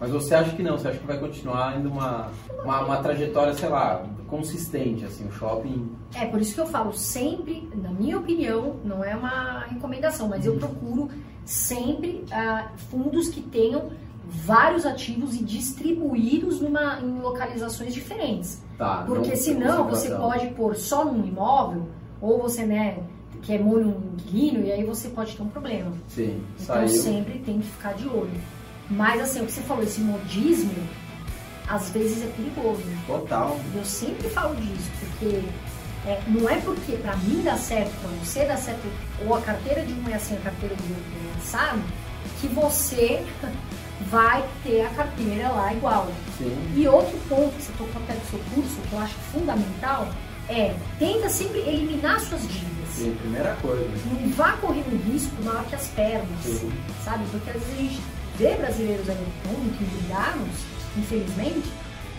Mas 0.00 0.10
você 0.10 0.34
acha 0.34 0.54
que 0.54 0.62
não? 0.62 0.78
Você 0.78 0.88
acha 0.88 0.98
que 0.98 1.06
vai 1.06 1.18
continuar 1.18 1.78
indo 1.78 1.88
uma, 1.88 2.30
uma, 2.62 2.84
uma 2.84 2.96
trajetória, 2.98 3.52
sei 3.54 3.68
lá, 3.68 4.04
consistente, 4.28 5.04
assim, 5.04 5.26
o 5.26 5.32
shopping... 5.32 5.90
É, 6.14 6.26
por 6.26 6.40
isso 6.40 6.54
que 6.54 6.60
eu 6.60 6.66
falo 6.66 6.92
sempre, 6.92 7.68
na 7.74 7.90
minha 7.90 8.16
opinião, 8.18 8.76
não 8.84 9.02
é 9.02 9.16
uma 9.16 9.64
recomendação, 9.64 10.28
mas 10.28 10.46
eu 10.46 10.56
procuro 10.56 11.08
sempre 11.44 12.24
ah, 12.30 12.68
fundos 12.90 13.28
que 13.28 13.40
tenham 13.40 13.90
vários 14.24 14.84
ativos 14.84 15.34
e 15.34 15.42
distribuídos 15.42 16.60
numa, 16.60 17.00
em 17.00 17.20
localizações 17.20 17.94
diferentes. 17.94 18.62
Tá, 18.76 19.02
Porque 19.06 19.30
não 19.30 19.36
senão 19.36 19.88
você 19.88 20.14
pode 20.14 20.48
pôr 20.48 20.76
só 20.76 21.04
num 21.04 21.26
imóvel, 21.26 21.88
ou 22.20 22.38
você, 22.38 22.64
né, 22.64 22.98
que 23.42 23.52
é 23.54 23.58
monoinquilino, 23.58 24.64
e 24.66 24.72
aí 24.72 24.84
você 24.84 25.08
pode 25.08 25.36
ter 25.36 25.42
um 25.42 25.48
problema. 25.48 25.92
Sim, 26.08 26.42
Então 26.60 26.76
saiu. 26.76 26.88
sempre 26.88 27.38
tem 27.40 27.60
que 27.60 27.66
ficar 27.66 27.94
de 27.94 28.08
olho. 28.08 28.30
Mas 28.90 29.20
assim, 29.20 29.40
o 29.42 29.46
que 29.46 29.52
você 29.52 29.60
falou, 29.62 29.82
esse 29.82 30.00
modismo, 30.00 30.72
às 31.68 31.90
vezes 31.90 32.22
é 32.24 32.26
perigoso. 32.36 32.82
Total. 33.06 33.58
Eu 33.74 33.84
sempre 33.84 34.28
falo 34.30 34.54
disso, 34.56 34.90
porque 35.00 35.42
é, 36.06 36.20
não 36.28 36.48
é 36.48 36.56
porque 36.60 36.92
pra 36.96 37.14
mim 37.16 37.42
dá 37.44 37.56
certo, 37.56 37.92
pra 38.00 38.10
você 38.24 38.44
dá 38.46 38.56
certo, 38.56 38.80
ou 39.26 39.34
a 39.34 39.40
carteira 39.42 39.82
de 39.84 39.92
um 39.92 40.08
é 40.08 40.14
assim, 40.14 40.34
a 40.36 40.40
carteira 40.40 40.74
do 40.74 40.82
outro 40.82 41.12
é 41.34 41.38
assado, 41.38 41.82
que 42.40 42.46
você 42.48 43.22
vai 44.10 44.42
ter 44.64 44.82
a 44.86 44.88
carteira 44.90 45.48
lá 45.50 45.72
igual. 45.74 46.08
Sim. 46.38 46.56
E 46.76 46.88
outro 46.88 47.18
ponto 47.28 47.54
que 47.56 47.62
você 47.62 47.72
tocou 47.72 48.02
até 48.02 48.14
do 48.14 48.26
seu 48.30 48.38
curso, 48.54 48.76
que 48.88 48.92
eu 48.94 49.00
acho 49.00 49.14
fundamental, 49.32 50.08
é 50.48 50.74
tenta 50.98 51.28
sempre 51.28 51.58
eliminar 51.58 52.18
suas 52.20 52.40
dívidas. 52.42 52.77
Sim, 52.94 53.16
primeira 53.20 53.56
coisa. 53.62 53.86
Não 54.06 54.30
vá 54.30 54.52
correr 54.52 54.84
um 54.92 55.12
risco 55.12 55.42
maior 55.42 55.64
que 55.64 55.74
as 55.74 55.86
pernas, 55.88 56.28
Sim. 56.42 56.70
sabe? 57.04 57.24
Porque 57.30 57.50
às 57.50 57.56
vezes 57.56 57.74
a 57.74 57.82
gente 57.82 58.00
vê 58.38 58.54
brasileiros 58.54 59.08
aí 59.08 59.16
no 59.16 59.52
mundo, 59.52 59.76
que 59.76 59.84
endividados, 59.84 60.48
infelizmente, 60.96 61.68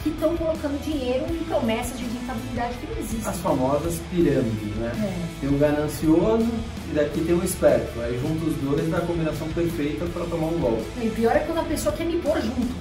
que 0.03 0.09
estão 0.09 0.35
colocando 0.38 0.81
dinheiro 0.83 1.25
em 1.29 1.43
promessas 1.43 1.97
de 1.97 2.05
rentabilidade 2.05 2.73
que 2.75 2.88
não 2.88 2.97
existem. 2.97 3.29
As 3.29 3.38
famosas 3.39 3.99
pirâmides, 4.09 4.75
né? 4.77 4.91
É. 4.95 5.41
Tem 5.41 5.49
o 5.49 5.57
ganancioso 5.57 6.47
e 6.89 6.95
daqui 6.95 7.21
tem 7.21 7.35
o 7.35 7.43
esperto. 7.43 7.99
Aí 8.01 8.19
junto 8.21 8.45
os 8.45 8.55
dois 8.57 8.89
dá 8.89 8.97
a 8.97 9.01
combinação 9.01 9.47
perfeita 9.49 10.05
para 10.05 10.25
tomar 10.25 10.47
um 10.47 10.59
golpe. 10.59 10.85
E 11.01 11.09
pior 11.09 11.35
é 11.35 11.39
quando 11.39 11.59
a 11.59 11.63
pessoa 11.63 11.93
quer 11.95 12.05
me 12.05 12.17
pôr 12.19 12.39
junto. 12.41 12.73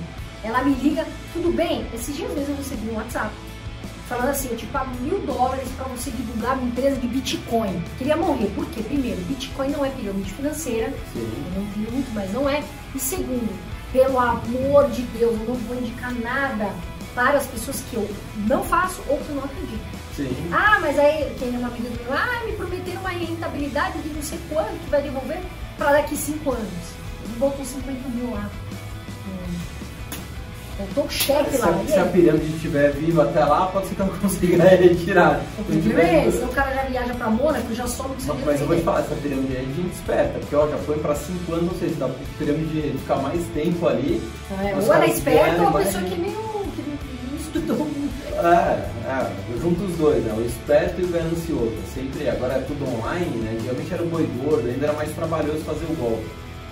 Ela 0.44 0.62
me 0.62 0.74
liga, 0.76 1.04
tudo 1.32 1.52
bem? 1.52 1.84
Esses 1.92 2.16
dias 2.16 2.30
mesmo 2.32 2.54
eu 2.54 2.56
recebi 2.58 2.88
um 2.90 2.94
WhatsApp 2.94 3.32
falando 4.08 4.30
assim, 4.30 4.48
eu 4.50 4.56
te 4.56 4.66
pago 4.66 4.90
mil 5.00 5.18
dólares 5.20 5.68
para 5.76 5.86
você 5.86 6.10
divulgar 6.10 6.54
uma 6.56 6.66
empresa 6.66 6.96
de 6.96 7.06
Bitcoin. 7.06 7.82
Queria 7.98 8.16
morrer. 8.16 8.50
Por 8.54 8.66
quê? 8.70 8.82
Primeiro, 8.82 9.20
Bitcoin 9.22 9.68
não 9.68 9.84
é 9.84 9.90
pirâmide 9.90 10.32
financeira. 10.32 10.92
Sim. 11.12 11.30
Eu 11.54 11.60
não 11.60 11.70
vi 11.72 11.90
muito, 11.90 12.10
mas 12.14 12.32
não 12.32 12.48
é. 12.48 12.64
E 12.94 12.98
segundo, 12.98 13.48
pelo 13.92 14.18
amor 14.18 14.90
de 14.90 15.02
Deus, 15.02 15.38
eu 15.38 15.46
não 15.46 15.54
vou 15.54 15.76
indicar 15.76 16.12
nada 16.14 16.74
para 17.14 17.36
as 17.36 17.46
pessoas 17.46 17.82
que 17.90 17.96
eu 17.96 18.08
não 18.46 18.64
faço 18.64 19.02
ou 19.08 19.18
que 19.18 19.28
eu 19.28 19.36
não 19.36 19.44
acredito. 19.44 19.98
Sim. 20.16 20.34
Ah, 20.52 20.78
mas 20.80 20.98
aí 20.98 21.34
tem 21.38 21.50
uma 21.50 21.68
amiga 21.68 21.88
do 21.90 22.04
meu, 22.04 22.12
ah, 22.12 22.44
me 22.44 22.52
prometeram 22.52 23.00
uma 23.00 23.10
rentabilidade 23.10 23.98
de 24.00 24.08
não 24.08 24.22
sei 24.22 24.38
quanto 24.48 24.78
que 24.84 24.90
vai 24.90 25.02
devolver 25.02 25.40
para 25.76 25.92
daqui 25.92 26.16
cinco 26.16 26.52
anos. 26.52 26.98
Ele 27.24 27.36
botou 27.38 27.64
50 27.64 28.08
mil 28.08 28.30
lá. 28.32 28.50
O 30.78 31.08
cheque 31.10 31.50
Se 31.56 31.58
lá. 31.58 31.70
a, 31.70 31.86
se 31.92 31.98
a 31.98 32.04
pirâmide 32.04 32.54
estiver 32.54 32.92
viva 32.92 33.24
até 33.24 33.44
lá, 33.44 33.66
pode 33.66 33.88
ser 33.88 33.96
que 33.96 34.02
ela 34.02 34.12
consiga 34.22 34.62
retirar. 34.64 35.40
O 35.58 35.72
Se 35.72 35.78
problema 35.80 36.08
é 36.08 36.28
esse, 36.28 36.38
o 36.44 36.48
cara 36.48 36.72
já 36.72 36.82
viaja 36.84 37.14
pra 37.14 37.26
Mônaco, 37.28 37.74
já 37.74 37.86
some 37.86 38.14
do 38.14 38.22
seu 38.22 38.36
Mas 38.46 38.60
eu 38.60 38.66
vou 38.68 38.76
te 38.76 38.82
falar, 38.82 39.00
essa 39.00 39.14
pirâmide 39.16 39.56
aí 39.56 39.64
é 39.64 39.74
gente 39.74 39.92
esperta, 39.94 40.38
porque 40.38 40.54
ó, 40.54 40.68
já 40.68 40.76
foi 40.78 40.98
para 40.98 41.14
5 41.16 41.52
anos, 41.52 41.64
não 41.72 41.78
sei 41.80 41.88
se 41.88 41.94
dá 41.96 42.06
pra 42.06 42.16
pirâmide 42.38 42.96
ficar 42.98 43.16
mais 43.16 43.44
tempo 43.54 43.88
ali. 43.88 44.22
É, 44.62 44.74
ou 44.76 44.94
ela 44.94 45.04
é 45.04 45.08
esperta 45.08 45.62
ou 45.62 45.68
a 45.68 45.72
pessoa 45.72 46.04
que 46.04 46.16
meio 46.20 46.34
que 46.36 46.82
não 47.28 47.38
estudou 47.40 47.76
muito. 47.78 48.08
É, 48.38 48.88
é, 49.10 49.32
eu 49.52 49.60
junto 49.60 49.82
os 49.82 49.96
dois, 49.96 50.22
né? 50.22 50.32
O 50.38 50.42
esperto 50.46 51.00
e 51.00 51.04
o 51.04 51.08
ganancioso. 51.08 51.74
Sempre, 51.92 52.28
agora 52.28 52.54
é 52.54 52.60
tudo 52.60 52.84
online, 52.88 53.36
né? 53.38 53.56
Antigamente 53.58 53.92
era 53.94 54.02
o 54.04 54.06
boi 54.06 54.28
gordo, 54.44 54.68
ainda 54.68 54.86
era 54.86 54.92
mais 54.92 55.10
trabalhoso 55.10 55.58
fazer 55.64 55.86
o 55.90 55.96
golpe. 55.96 56.24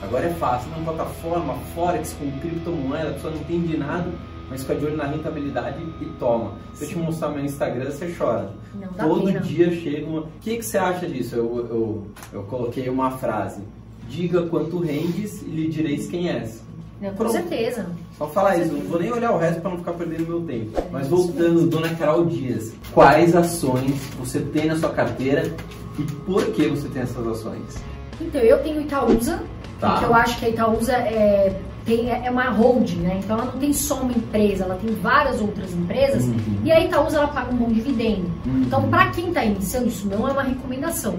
Agora 0.02 0.26
é 0.26 0.34
fácil, 0.34 0.70
numa 0.70 0.92
plataforma, 0.92 1.54
Forex 1.74 2.14
com 2.14 2.30
criptomoeda, 2.40 3.10
a 3.10 3.12
pessoa 3.14 3.32
não 3.32 3.40
entende 3.40 3.76
nada, 3.76 4.10
mas 4.50 4.62
fica 4.62 4.74
de 4.76 4.84
olho 4.86 4.96
na 4.96 5.06
rentabilidade 5.06 5.80
e 6.00 6.04
toma. 6.18 6.52
Se 6.74 6.84
eu 6.84 6.88
te 6.88 6.98
mostrar 6.98 7.30
meu 7.30 7.44
Instagram, 7.44 7.90
você 7.90 8.14
chora. 8.16 8.52
Não 8.74 9.08
Todo 9.08 9.24
pena. 9.24 9.40
dia 9.40 9.70
chega 9.72 10.06
uma. 10.06 10.20
O 10.20 10.28
que, 10.40 10.56
que 10.56 10.62
você 10.64 10.78
acha 10.78 11.06
disso? 11.06 11.34
Eu, 11.34 11.66
eu, 11.70 12.06
eu 12.32 12.42
coloquei 12.44 12.88
uma 12.88 13.12
frase. 13.12 13.62
Diga 14.08 14.42
quanto 14.46 14.78
rendes 14.78 15.42
e 15.42 15.46
lhe 15.46 15.68
direis 15.68 16.06
quem 16.06 16.28
és. 16.30 16.62
Não, 17.00 17.10
com 17.10 17.16
Pronto. 17.16 17.32
certeza. 17.32 17.86
Só 18.16 18.26
falar 18.28 18.56
isso, 18.58 18.72
não 18.72 18.80
vou 18.82 19.00
nem 19.00 19.12
olhar 19.12 19.32
o 19.32 19.38
resto 19.38 19.60
para 19.60 19.70
não 19.70 19.78
ficar 19.78 19.92
perdendo 19.94 20.26
meu 20.26 20.40
tempo. 20.42 20.80
Mas 20.92 21.08
voltando, 21.08 21.66
Dona 21.66 21.94
Carol 21.96 22.24
Dias, 22.24 22.72
quais 22.92 23.34
ações 23.34 24.00
você 24.18 24.40
tem 24.40 24.66
na 24.66 24.76
sua 24.76 24.90
carteira 24.90 25.54
e 25.98 26.02
por 26.24 26.46
que 26.52 26.68
você 26.68 26.88
tem 26.88 27.02
essas 27.02 27.26
ações? 27.26 27.76
Então, 28.20 28.40
eu 28.40 28.58
tenho 28.62 28.80
Itaúsa, 28.80 29.40
Tá. 29.80 29.90
porque 29.90 30.04
eu 30.06 30.14
acho 30.14 30.38
que 30.38 30.46
a 30.46 30.48
Itaúsa 30.48 30.92
é, 30.92 31.54
tem, 31.84 32.10
é 32.10 32.30
uma 32.30 32.50
holding, 32.50 32.96
né? 32.96 33.20
Então 33.22 33.38
ela 33.38 33.52
não 33.52 33.60
tem 33.60 33.72
só 33.72 34.00
uma 34.00 34.12
empresa, 34.12 34.64
ela 34.64 34.74
tem 34.76 34.94
várias 34.96 35.40
outras 35.40 35.72
empresas. 35.72 36.24
Uhum. 36.24 36.60
E 36.64 36.72
a 36.72 36.80
Itaúsa 36.80 37.18
ela 37.18 37.28
paga 37.28 37.52
um 37.52 37.56
bom 37.56 37.68
dividendo. 37.70 38.30
Uhum. 38.44 38.62
Então, 38.66 38.88
para 38.88 39.10
quem 39.10 39.28
está 39.28 39.44
iniciando, 39.44 39.88
isso 39.88 40.08
não 40.08 40.26
é 40.28 40.32
uma 40.32 40.42
recomendação. 40.42 41.14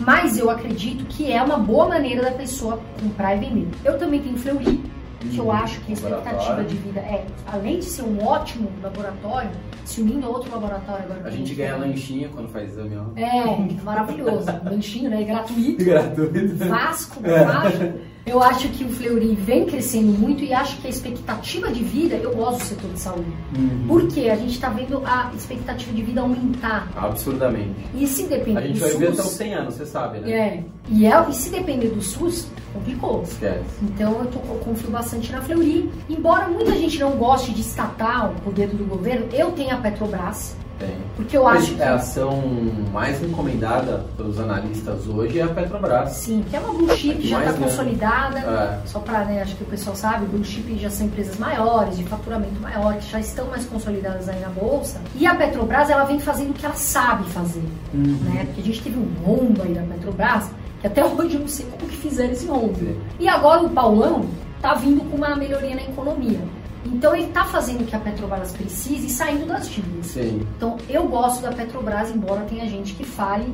Mas 0.00 0.38
eu 0.38 0.50
acredito 0.50 1.04
que 1.06 1.30
é 1.30 1.42
uma 1.42 1.56
boa 1.56 1.88
maneira 1.88 2.22
da 2.22 2.30
pessoa 2.32 2.80
comprar 3.00 3.36
e 3.36 3.40
vender. 3.40 3.68
Eu 3.84 3.98
também 3.98 4.20
tenho 4.20 4.36
Fleury, 4.36 4.80
que 5.28 5.38
eu 5.38 5.52
acho 5.52 5.80
que 5.82 5.92
a 5.92 5.94
expectativa 5.94 6.64
de 6.64 6.76
vida 6.76 7.00
é, 7.00 7.26
além 7.46 7.78
de 7.78 7.84
ser 7.84 8.02
um 8.02 8.24
ótimo 8.24 8.70
laboratório, 8.82 9.50
se 9.84 10.00
unindo 10.00 10.26
a 10.26 10.30
outro 10.30 10.50
laboratório 10.50 11.04
agora. 11.04 11.28
A 11.28 11.30
gente 11.30 11.54
ganha 11.54 11.76
lanchinho 11.76 12.30
quando 12.30 12.48
faz 12.48 12.70
exame, 12.70 12.96
ó. 12.96 13.18
É, 13.18 13.44
maravilhoso. 13.82 14.46
Lanchinho, 14.64 15.10
né? 15.10 15.22
Gratuito. 15.22 15.84
Gratuito. 15.84 16.56
Vasco, 16.56 17.20
É. 17.26 18.10
Eu 18.26 18.42
acho 18.42 18.68
que 18.68 18.84
o 18.84 18.88
Fleury 18.88 19.34
vem 19.34 19.64
crescendo 19.64 20.12
muito 20.12 20.44
e 20.44 20.52
acho 20.52 20.76
que 20.80 20.86
a 20.86 20.90
expectativa 20.90 21.70
de 21.72 21.82
vida, 21.82 22.16
eu 22.16 22.34
gosto 22.34 22.58
do 22.58 22.64
setor 22.64 22.90
de 22.92 22.98
saúde. 22.98 23.32
Uhum. 23.56 23.84
Porque 23.88 24.28
a 24.28 24.36
gente 24.36 24.52
está 24.52 24.68
vendo 24.68 25.02
a 25.04 25.32
expectativa 25.34 25.92
de 25.92 26.02
vida 26.02 26.20
aumentar. 26.20 26.88
Absurdamente. 26.96 27.74
E 27.94 28.06
se 28.06 28.24
depender 28.24 28.58
A 28.58 28.66
gente 28.66 28.78
do 28.78 28.80
vai 28.80 28.90
ver 28.90 29.08
até 29.08 29.22
os 29.22 29.28
SUS. 29.28 29.36
100 29.36 29.54
anos, 29.54 29.74
você 29.74 29.86
sabe, 29.86 30.20
né? 30.20 30.30
É. 30.30 30.64
E, 30.88 31.06
é, 31.06 31.28
e 31.28 31.32
se 31.32 31.50
depender 31.50 31.88
do 31.88 32.02
SUS, 32.02 32.46
complicou. 32.72 33.22
Esquece. 33.22 33.64
Então 33.82 34.12
eu, 34.18 34.26
tô, 34.26 34.38
eu 34.38 34.60
confio 34.60 34.90
bastante 34.90 35.32
na 35.32 35.40
Fleury. 35.40 35.90
Embora 36.08 36.48
muita 36.48 36.72
gente 36.72 36.98
não 36.98 37.12
goste 37.12 37.52
de 37.52 37.62
estatal 37.62 38.34
por 38.44 38.52
dentro 38.52 38.76
do 38.76 38.84
governo, 38.84 39.26
eu 39.32 39.52
tenho 39.52 39.74
a 39.74 39.78
Petrobras. 39.78 40.56
Tem. 40.80 40.96
Porque 41.14 41.36
eu 41.36 41.46
acho 41.46 41.74
que. 41.74 41.82
A 41.82 41.96
ação 41.96 42.42
mais 42.90 43.22
encomendada 43.22 44.04
pelos 44.16 44.40
analistas 44.40 45.06
hoje 45.06 45.38
é 45.38 45.42
a 45.42 45.48
Petrobras. 45.48 46.10
Sim, 46.12 46.42
que 46.48 46.56
é 46.56 46.58
uma 46.60 46.72
blue 46.72 46.96
chip, 46.96 47.16
que 47.20 47.28
já 47.28 47.44
está 47.44 47.52
consolidada. 47.52 48.38
É. 48.38 48.80
Só 48.86 48.98
para, 49.00 49.24
né, 49.26 49.42
acho 49.42 49.54
que 49.56 49.62
o 49.62 49.66
pessoal 49.66 49.94
sabe, 49.94 50.24
blue 50.24 50.42
chip 50.42 50.76
já 50.78 50.88
são 50.88 51.06
empresas 51.06 51.36
maiores, 51.38 51.98
de 51.98 52.04
faturamento 52.04 52.58
maior, 52.60 52.94
que 52.96 53.10
já 53.10 53.20
estão 53.20 53.46
mais 53.48 53.66
consolidadas 53.66 54.26
aí 54.28 54.40
na 54.40 54.48
bolsa. 54.48 54.98
E 55.14 55.26
a 55.26 55.34
Petrobras, 55.34 55.90
ela 55.90 56.04
vem 56.04 56.18
fazendo 56.18 56.50
o 56.50 56.54
que 56.54 56.64
ela 56.64 56.74
sabe 56.74 57.24
fazer, 57.30 57.62
Uhum. 57.92 58.16
né? 58.24 58.44
Porque 58.46 58.62
a 58.62 58.64
gente 58.64 58.82
teve 58.82 58.98
um 58.98 59.08
rombo 59.22 59.62
aí 59.62 59.74
da 59.74 59.82
Petrobras, 59.82 60.50
que 60.80 60.86
até 60.86 61.04
hoje 61.04 61.34
eu 61.34 61.40
não 61.40 61.48
sei 61.48 61.66
como 61.66 61.90
que 61.90 61.96
fizeram 61.98 62.32
esse 62.32 62.46
rombo. 62.46 62.96
E 63.18 63.28
agora 63.28 63.62
o 63.62 63.68
Paulão 63.68 64.24
tá 64.62 64.72
vindo 64.74 65.02
com 65.10 65.16
uma 65.18 65.36
melhoria 65.36 65.74
na 65.74 65.82
economia. 65.82 66.40
Então 66.84 67.14
ele 67.14 67.26
tá 67.28 67.44
fazendo 67.44 67.82
o 67.82 67.84
que 67.84 67.94
a 67.94 67.98
Petrobras 67.98 68.52
precisa 68.52 69.06
e 69.06 69.10
saindo 69.10 69.46
das 69.46 69.68
dívidas. 69.68 70.06
Sim. 70.06 70.42
Então 70.56 70.76
eu 70.88 71.06
gosto 71.08 71.42
da 71.42 71.52
Petrobras, 71.52 72.10
embora 72.10 72.40
tenha 72.42 72.66
gente 72.68 72.94
que 72.94 73.04
fale 73.04 73.52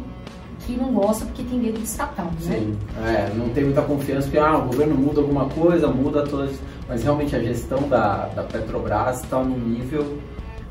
que 0.61 0.73
não 0.77 0.93
gosta 0.93 1.25
porque 1.27 1.43
tem 1.45 1.59
medo 1.59 1.79
de 1.79 1.85
estatal, 1.85 2.27
né? 2.27 2.33
Sim, 2.41 2.77
é, 3.05 3.33
não 3.37 3.49
tem 3.51 3.65
muita 3.65 3.83
confiança 3.83 4.29
que 4.29 4.39
ah, 4.39 4.57
o 4.59 4.63
governo 4.63 4.95
muda 4.97 5.21
alguma 5.21 5.45
coisa, 5.47 5.87
muda 5.89 6.25
todas. 6.27 6.57
Mas 6.89 7.03
realmente 7.03 7.35
a 7.37 7.41
gestão 7.41 7.89
da, 7.89 8.27
da 8.35 8.43
Petrobras 8.43 9.23
está 9.23 9.39
num 9.43 9.59
nível. 9.59 10.19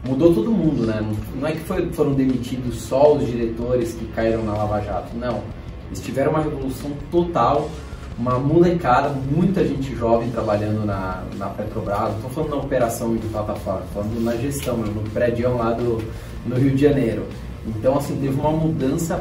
Mudou 0.07 0.33
todo 0.33 0.51
mundo, 0.51 0.85
né? 0.85 1.01
Não, 1.01 1.41
não 1.41 1.47
é 1.47 1.51
que 1.53 1.59
foi- 1.59 1.91
foram 1.91 2.13
demitidos 2.13 2.81
só 2.81 3.15
os 3.15 3.25
diretores 3.25 3.93
que 3.93 4.05
caíram 4.07 4.43
na 4.43 4.53
Lava 4.53 4.81
Jato, 4.81 5.15
não. 5.15 5.41
Eles 5.87 6.01
tiveram 6.01 6.31
uma 6.31 6.41
revolução 6.41 6.91
total, 7.11 7.69
uma 8.17 8.39
molecada, 8.39 9.09
muita 9.09 9.65
gente 9.65 9.93
jovem 9.95 10.29
trabalhando 10.29 10.85
na, 10.85 11.21
na 11.37 11.47
Petrobras. 11.47 11.99
Não 11.99 12.15
estou 12.15 12.29
falando 12.29 12.49
na 12.51 12.55
operação 12.57 13.15
e 13.15 13.19
do 13.19 13.29
plataforma, 13.31 13.81
estou 13.87 14.03
falando 14.03 14.23
na 14.23 14.35
gestão, 14.37 14.77
no 14.77 15.01
prédio 15.11 15.57
lá 15.57 15.71
do, 15.71 16.01
no 16.45 16.55
Rio 16.55 16.71
de 16.75 16.81
Janeiro. 16.81 17.25
Então, 17.67 17.97
assim, 17.97 18.15
teve 18.15 18.39
uma 18.39 18.51
mudança 18.51 19.19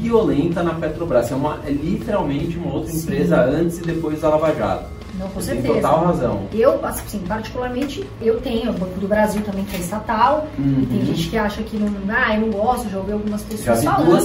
violenta 0.00 0.62
na 0.62 0.74
Petrobras. 0.74 1.30
É, 1.30 1.34
uma, 1.34 1.60
é 1.66 1.70
literalmente 1.70 2.56
uma 2.58 2.74
outra 2.74 2.92
Sim. 2.92 2.98
empresa 2.98 3.40
antes 3.42 3.78
e 3.78 3.82
depois 3.82 4.20
da 4.20 4.28
Lava 4.28 4.54
Jato. 4.54 4.96
Não, 5.18 5.28
com 5.28 5.40
Você 5.40 5.52
tem 5.52 5.62
certeza. 5.62 5.88
total 5.88 6.04
razão. 6.04 6.42
Eu, 6.52 6.84
assim, 6.84 7.20
particularmente, 7.20 8.04
eu 8.20 8.38
tenho 8.42 8.68
o 8.70 8.74
Banco 8.74 9.00
do 9.00 9.08
Brasil 9.08 9.40
também 9.42 9.64
que 9.64 9.76
é 9.76 9.78
estatal, 9.80 10.46
Uhum. 10.58 10.80
e 10.82 10.86
tem 10.86 11.06
gente 11.06 11.30
que 11.30 11.38
acha 11.38 11.62
que 11.62 11.78
não, 11.78 11.88
ah, 12.14 12.34
eu 12.34 12.42
não 12.42 12.50
gosto, 12.50 12.90
já 12.90 12.98
ouvi 12.98 13.12
algumas 13.12 13.40
Já 13.40 13.46
pessoas 13.48 13.80
vi 13.80 13.86
falando. 13.86 14.06
duas 14.10 14.24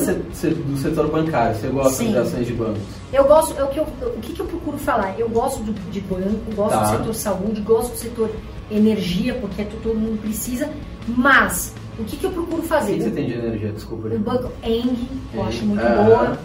do 0.53 0.77
setor 0.77 1.07
bancário. 1.09 1.55
Você 1.55 1.67
gosta 1.67 1.93
Sim. 1.93 2.11
de 2.11 2.17
ações 2.17 2.45
de 2.47 2.53
bancos? 2.53 2.81
Eu 3.13 3.25
gosto, 3.25 3.57
é 3.59 3.63
o 3.63 3.67
que 3.67 3.77
eu, 3.79 3.83
o 3.83 4.19
que, 4.21 4.33
que 4.33 4.39
eu 4.39 4.45
procuro 4.45 4.77
falar? 4.77 5.19
Eu 5.19 5.27
gosto 5.29 5.61
do, 5.63 5.73
de 5.91 5.99
banco, 6.01 6.55
gosto 6.55 6.71
Tá. 6.77 6.83
do 6.83 6.97
setor 6.97 7.13
saúde, 7.15 7.61
gosto 7.61 7.91
do 7.91 7.97
setor 7.97 8.29
energia, 8.69 9.33
porque 9.35 9.61
é 9.61 9.65
que 9.65 9.75
todo 9.77 9.95
mundo 9.97 10.21
precisa, 10.21 10.69
mas 11.07 11.73
o 11.99 12.03
que, 12.05 12.15
que 12.15 12.25
eu 12.25 12.31
procuro 12.31 12.61
O 12.61 12.65
fazer? 12.65 12.93
que 12.93 12.97
que 12.99 13.03
você 13.03 13.11
tem 13.11 13.25
de 13.27 13.33
energia? 13.33 13.71
Desculpa. 13.73 14.07
O 14.07 14.19
banco 14.19 14.51
Eng, 14.63 14.95
eu 15.33 15.43
acho 15.43 15.65
muito 15.65 15.81
aham. 15.83 16.05
boa. 16.05 16.39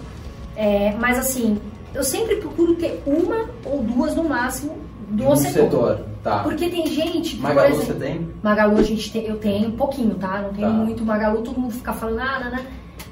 É, 0.57 0.93
mas 0.99 1.19
assim, 1.19 1.59
eu 1.95 2.03
sempre 2.03 2.37
procuro 2.37 2.75
ter 2.75 3.01
uma 3.07 3.49
ou 3.65 3.83
duas 3.83 4.15
no 4.17 4.25
máximo 4.25 4.77
do 5.11 5.29
um 5.29 5.37
setor. 5.37 5.63
setor. 5.71 6.01
Tá. 6.25 6.41
Porque 6.43 6.69
tem 6.69 6.85
gente 6.89 7.37
que, 7.37 7.43
Magalu 7.43 7.69
por 7.69 7.77
você 7.77 7.93
exemplo, 7.93 8.01
tem? 8.01 8.29
Magalu 8.43 8.79
a 8.79 8.83
gente 8.83 9.13
tem, 9.13 9.25
eu 9.27 9.37
tenho 9.37 9.69
um 9.69 9.77
pouquinho, 9.77 10.15
tá? 10.17 10.43
Não 10.43 10.53
tenho 10.53 10.67
Tá. 10.67 10.73
muito 10.75 11.05
Magalu, 11.05 11.43
todo 11.43 11.61
mundo 11.61 11.73
fica 11.75 11.93
falando, 11.93 12.19
ah, 12.19 12.51
não. 12.53 12.65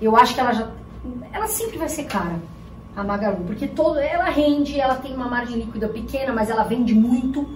Eu 0.03 0.17
acho 0.17 0.35
que 0.35 0.41
ela 0.41 0.53
já. 0.53 0.69
Ela 1.33 1.47
sempre 1.47 1.79
vai 1.79 1.89
ser 1.89 2.03
cara, 2.05 2.35
a 2.97 3.03
Magalu, 3.03 3.39
porque 3.47 3.67
todo, 3.67 3.99
ela 3.99 4.25
rende, 4.31 4.79
ela 4.81 4.95
tem 4.97 5.15
uma 5.15 5.29
margem 5.29 5.57
líquida 5.57 5.89
pequena, 5.89 6.33
mas 6.33 6.49
ela 6.51 6.63
vende 6.65 6.95
muito. 6.95 7.47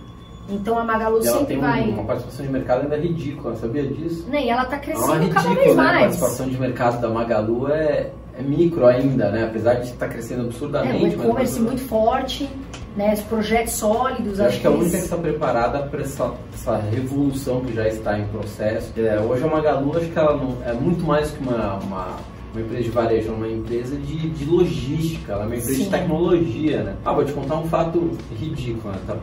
Então 0.50 0.78
a 0.78 0.84
Magalu 0.84 1.22
E 1.22 1.26
ela 1.28 1.38
sempre 1.38 1.46
tem 1.46 1.58
um- 1.58 1.60
vai. 1.60 1.88
uma 1.90 2.04
participação 2.04 2.46
de 2.46 2.52
mercado 2.52 2.82
ainda 2.82 2.96
ridícula, 2.96 3.54
sabia 3.56 3.86
disso? 3.86 4.26
Né? 4.28 4.44
E 4.46 4.48
ela 4.50 4.64
tá 4.64 4.76
É 4.76 4.78
crescendo 4.78 5.06
cada 5.06 5.18
ridícula, 5.50 5.54
vez 5.54 5.76
né? 5.76 5.82
A 5.82 5.84
mais. 5.84 6.00
participação 6.00 6.48
de 6.48 6.58
mercado 6.58 7.00
da 7.02 7.08
Magalu 7.10 7.68
é, 7.70 8.10
é 8.38 8.42
micro 8.42 8.86
ainda, 8.86 9.30
né? 9.30 9.44
Apesar 9.44 9.74
de 9.74 9.88
estar 9.88 10.08
crescendo 10.08 10.42
É, 10.42 10.44
absurdamente. 10.46 10.96
o 10.96 11.02
mas 11.02 11.12
e-commerce 11.14 11.58
a 11.58 11.62
muito 11.62 11.82
forte, 11.82 12.48
né? 12.96 13.12
Os 13.12 13.20
projetos 13.20 13.74
sólidos. 13.74 14.38
Eu 14.38 14.46
acho 14.46 14.58
que 14.60 14.66
a 14.66 14.70
única 14.70 14.90
que 14.96 15.04
está 15.04 15.16
preparada 15.18 15.80
para 15.80 16.00
essa, 16.00 16.32
essa 16.54 16.76
revolução 16.78 17.60
que 17.60 17.74
já 17.74 17.86
está 17.86 18.18
em 18.18 18.26
processo. 18.28 18.90
É, 18.96 19.20
hoje 19.20 19.44
a 19.44 19.48
Magalu, 19.48 19.98
acho 19.98 20.06
que 20.08 20.18
ela 20.18 20.34
não, 20.34 20.56
é 20.64 20.72
muito 20.72 21.04
mais 21.04 21.30
que 21.30 21.42
uma, 21.46 21.74
uma, 21.74 22.06
uma 22.52 22.60
empresa 22.62 22.82
de 22.82 22.90
varejo, 22.90 23.28
é 23.28 23.32
uma 23.32 23.48
empresa 23.48 23.96
de, 23.96 24.30
de 24.30 24.44
logística, 24.44 25.32
ela 25.32 25.42
é 25.42 25.46
uma 25.46 25.56
empresa 25.56 25.74
Sim. 25.74 25.84
de 25.84 25.90
tecnologia, 25.90 26.82
né? 26.82 26.96
Ah, 27.04 27.12
vou 27.12 27.24
te 27.24 27.32
contar 27.32 27.56
um 27.56 27.66
fato 27.68 28.10
ridículo, 28.38 28.92
né? 28.92 28.98
Tá- 29.06 29.16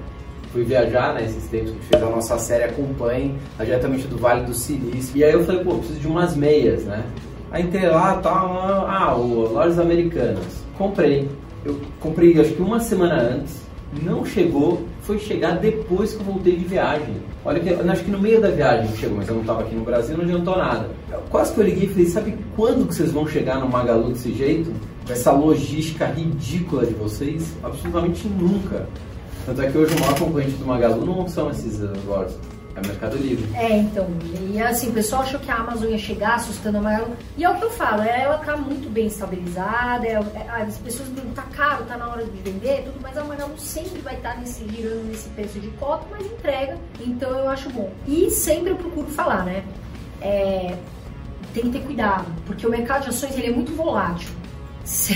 Fui 0.52 0.64
viajar, 0.64 1.14
né, 1.14 1.26
esses 1.26 1.48
tempos 1.50 1.72
que 1.72 1.78
a 1.78 1.82
gente 1.82 1.88
fez 1.90 2.02
a 2.04 2.10
nossa 2.10 2.38
série 2.40 2.64
Acompanhe, 2.64 3.36
diretamente 3.60 4.08
do 4.08 4.18
Vale 4.18 4.46
do 4.46 4.54
Silício. 4.54 5.12
E 5.18 5.22
aí 5.22 5.34
eu 5.34 5.44
falei, 5.44 5.62
pô, 5.66 5.76
preciso 5.76 6.00
de 6.00 6.08
umas 6.08 6.34
meias, 6.34 6.86
né? 6.86 7.04
Aí 7.52 7.64
entrei 7.64 7.90
lá, 7.90 8.16
tal, 8.20 8.88
ah, 8.88 9.14
o 9.18 9.52
Lojas 9.52 9.78
Americanas. 9.80 10.64
Comprei. 10.78 11.28
Eu 11.66 11.78
comprei 12.00 12.40
acho 12.40 12.54
que 12.54 12.62
uma 12.62 12.80
semana 12.80 13.16
antes, 13.16 13.62
não 14.02 14.26
chegou, 14.26 14.85
foi 15.06 15.20
chegar 15.20 15.60
depois 15.60 16.14
que 16.14 16.20
eu 16.20 16.26
voltei 16.26 16.56
de 16.56 16.66
viagem. 16.66 17.16
Olha 17.44 17.60
que 17.60 17.70
acho 17.70 18.04
que 18.04 18.12
no 18.12 18.20
meio 18.20 18.42
da 18.42 18.50
viagem 18.50 18.96
chegou, 18.98 19.18
mas 19.18 19.28
eu 19.28 19.36
não 19.36 19.42
estava 19.42 19.62
aqui 19.62 19.76
no 19.76 19.86
Brasil, 19.86 20.18
não 20.18 20.24
adiantou 20.24 20.58
nada. 20.58 20.90
Quase 21.30 21.54
que 21.54 21.60
eu 21.60 21.66
liguei 21.66 21.84
e 21.84 21.88
falei, 21.90 22.06
sabe 22.08 22.38
quando 22.56 22.88
que 22.88 22.96
vocês 22.96 23.12
vão 23.12 23.28
chegar 23.28 23.60
no 23.60 23.70
Magalu 23.70 24.12
desse 24.12 24.34
jeito? 24.34 24.74
Essa 25.08 25.32
logística 25.32 26.06
ridícula 26.08 26.86
de 26.86 26.94
vocês? 26.96 27.54
Absolutamente 27.64 28.28
nunca. 28.28 28.88
Tanto 29.46 29.62
é 29.62 29.70
que 29.70 29.78
hoje 29.78 29.96
o 29.96 30.00
maior 30.00 30.18
concorrente 30.18 30.54
do 30.54 30.66
Magalu 30.66 31.06
não 31.06 31.28
são 31.28 31.52
esses 31.52 31.80
lojas, 32.08 32.36
é 32.76 32.88
Mercado 32.88 33.18
Livre. 33.18 33.50
É, 33.56 33.78
então, 33.78 34.08
e 34.52 34.62
assim, 34.62 34.90
o 34.90 34.94
pessoal 34.94 35.22
achou 35.22 35.40
que 35.40 35.50
a 35.50 35.56
Amazon 35.56 35.90
ia 35.90 35.98
chegar 35.98 36.36
assustando 36.36 36.78
a 36.78 36.82
Magalu. 36.82 37.16
E 37.38 37.44
é 37.44 37.50
o 37.50 37.56
que 37.56 37.64
eu 37.64 37.72
falo, 37.72 38.02
é, 38.02 38.22
ela 38.22 38.38
tá 38.40 38.58
muito 38.58 38.90
bem 38.90 39.08
estabilizada, 39.08 40.06
é, 40.06 40.12
é, 40.12 40.62
as 40.62 40.78
pessoas 40.80 41.08
dizem, 41.10 41.32
tá 41.32 41.44
caro, 41.44 41.86
tá 41.86 41.96
na 41.96 42.10
hora 42.10 42.26
de 42.26 42.38
vender, 42.42 42.84
tudo, 42.84 43.00
mas 43.02 43.18
a 43.18 43.24
Magalu 43.24 43.58
sempre 43.58 44.02
vai 44.02 44.16
estar 44.16 44.38
nesse, 44.38 44.68
girando 44.68 45.08
nesse 45.08 45.30
preço 45.30 45.60
de 45.60 45.70
cota, 45.70 46.06
mas 46.12 46.26
entrega, 46.26 46.78
então 47.00 47.30
eu 47.30 47.50
acho 47.50 47.70
bom. 47.70 47.90
E 48.06 48.30
sempre 48.30 48.72
eu 48.72 48.76
procuro 48.76 49.08
falar, 49.08 49.46
né? 49.46 49.64
É, 50.22 50.78
tem 51.54 51.64
que 51.64 51.80
ter 51.80 51.86
cuidado, 51.86 52.26
porque 52.46 52.68
o 52.68 52.70
mercado 52.70 53.04
de 53.04 53.10
ações 53.10 53.38
ele 53.38 53.48
é 53.48 53.52
muito 53.52 53.74
volátil. 53.74 54.30
Se, 54.86 55.16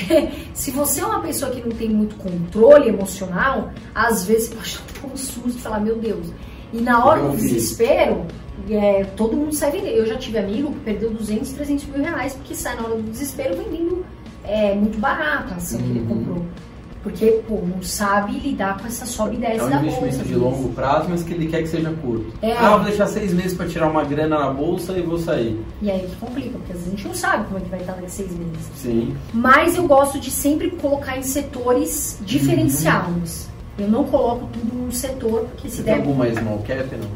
se 0.52 0.72
você 0.72 1.00
é 1.00 1.06
uma 1.06 1.22
pessoa 1.22 1.52
que 1.52 1.62
não 1.62 1.70
tem 1.70 1.90
muito 1.90 2.16
controle 2.16 2.90
emocional, 2.90 3.72
às 3.94 4.26
vezes 4.26 4.50
você 4.50 4.56
pode 4.56 4.80
ter 4.80 5.06
um 5.06 5.16
susto 5.16 5.60
e 5.60 5.62
falar, 5.62 5.80
meu 5.80 5.96
Deus. 5.96 6.26
E 6.74 6.82
na 6.82 7.04
hora 7.04 7.22
do 7.24 7.36
desespero, 7.38 8.26
é, 8.70 9.04
todo 9.16 9.36
mundo 9.36 9.54
sai 9.54 9.72
vendendo. 9.72 9.94
Eu 9.96 10.06
já 10.06 10.18
tive 10.18 10.38
amigo 10.38 10.72
que 10.74 10.80
perdeu 10.82 11.12
200, 11.12 11.52
300 11.54 11.86
mil 11.88 12.04
reais 12.04 12.34
porque 12.34 12.54
sai 12.56 12.76
na 12.76 12.84
hora 12.84 12.96
do 12.96 13.04
desespero 13.04 13.56
vendendo 13.56 14.06
é, 14.44 14.74
muito 14.76 14.98
barato 15.00 15.54
a 15.54 15.58
ação 15.58 15.80
que 15.80 15.86
ele 15.90 16.00
Uhum. 16.02 16.08
comprou. 16.08 16.46
Porque, 17.02 17.28
pô, 17.48 17.62
não 17.66 17.82
sabe 17.82 18.34
lidar 18.40 18.78
com 18.78 18.86
essa 18.86 19.06
sobe 19.06 19.38
e 19.38 19.40
desce 19.40 19.60
É 19.60 19.64
um 19.64 19.70
da 19.70 19.78
investimento 19.78 20.02
bolsa. 20.02 20.18
de 20.18 20.22
às 20.22 20.28
vezes. 20.28 20.42
longo 20.44 20.70
prazo, 20.74 21.08
mas 21.10 21.24
que 21.24 21.34
ele 21.34 21.48
quer 21.48 21.62
que 21.62 21.70
seja 21.70 21.92
curto. 21.92 22.34
É. 22.42 22.52
Ah, 22.58 22.76
vou 22.76 22.84
deixar 22.86 23.08
seis 23.08 23.34
meses 23.34 23.54
para 23.54 23.68
tirar 23.70 23.88
uma 23.90 24.04
grana 24.04 24.38
na 24.38 24.50
bolsa 24.52 24.92
e 24.98 25.02
vou 25.02 25.18
sair. 25.18 25.58
E 25.82 25.90
aí 25.90 26.02
que 26.10 26.16
complica, 26.18 26.50
porque 26.58 26.74
às 26.74 26.80
vezes 26.80 26.88
a 26.94 26.96
gente 26.98 27.08
não 27.08 27.16
sabe 27.16 27.46
como 27.46 27.58
é 27.58 27.62
que 27.62 27.70
vai 27.70 27.80
estar 27.80 27.94
daqui 27.94 28.12
seis 28.12 28.32
meses. 28.32 28.70
Sim. 28.76 29.16
Mas 29.34 29.78
eu 29.78 29.88
gosto 29.88 30.20
de 30.20 30.30
sempre 30.30 30.72
colocar 30.72 31.18
em 31.18 31.24
setores 31.24 32.20
diferenciados. 32.26 33.48
Eu 33.80 33.88
não 33.90 34.04
coloco 34.04 34.48
tudo 34.54 34.76
num 34.76 34.92
setor, 34.92 35.42
porque 35.46 35.70
se 35.70 35.78
Você 35.78 35.84
tem 35.84 35.94
alguma 35.96 36.30
small 36.34 36.60
cap, 36.68 36.96
não? 36.96 37.10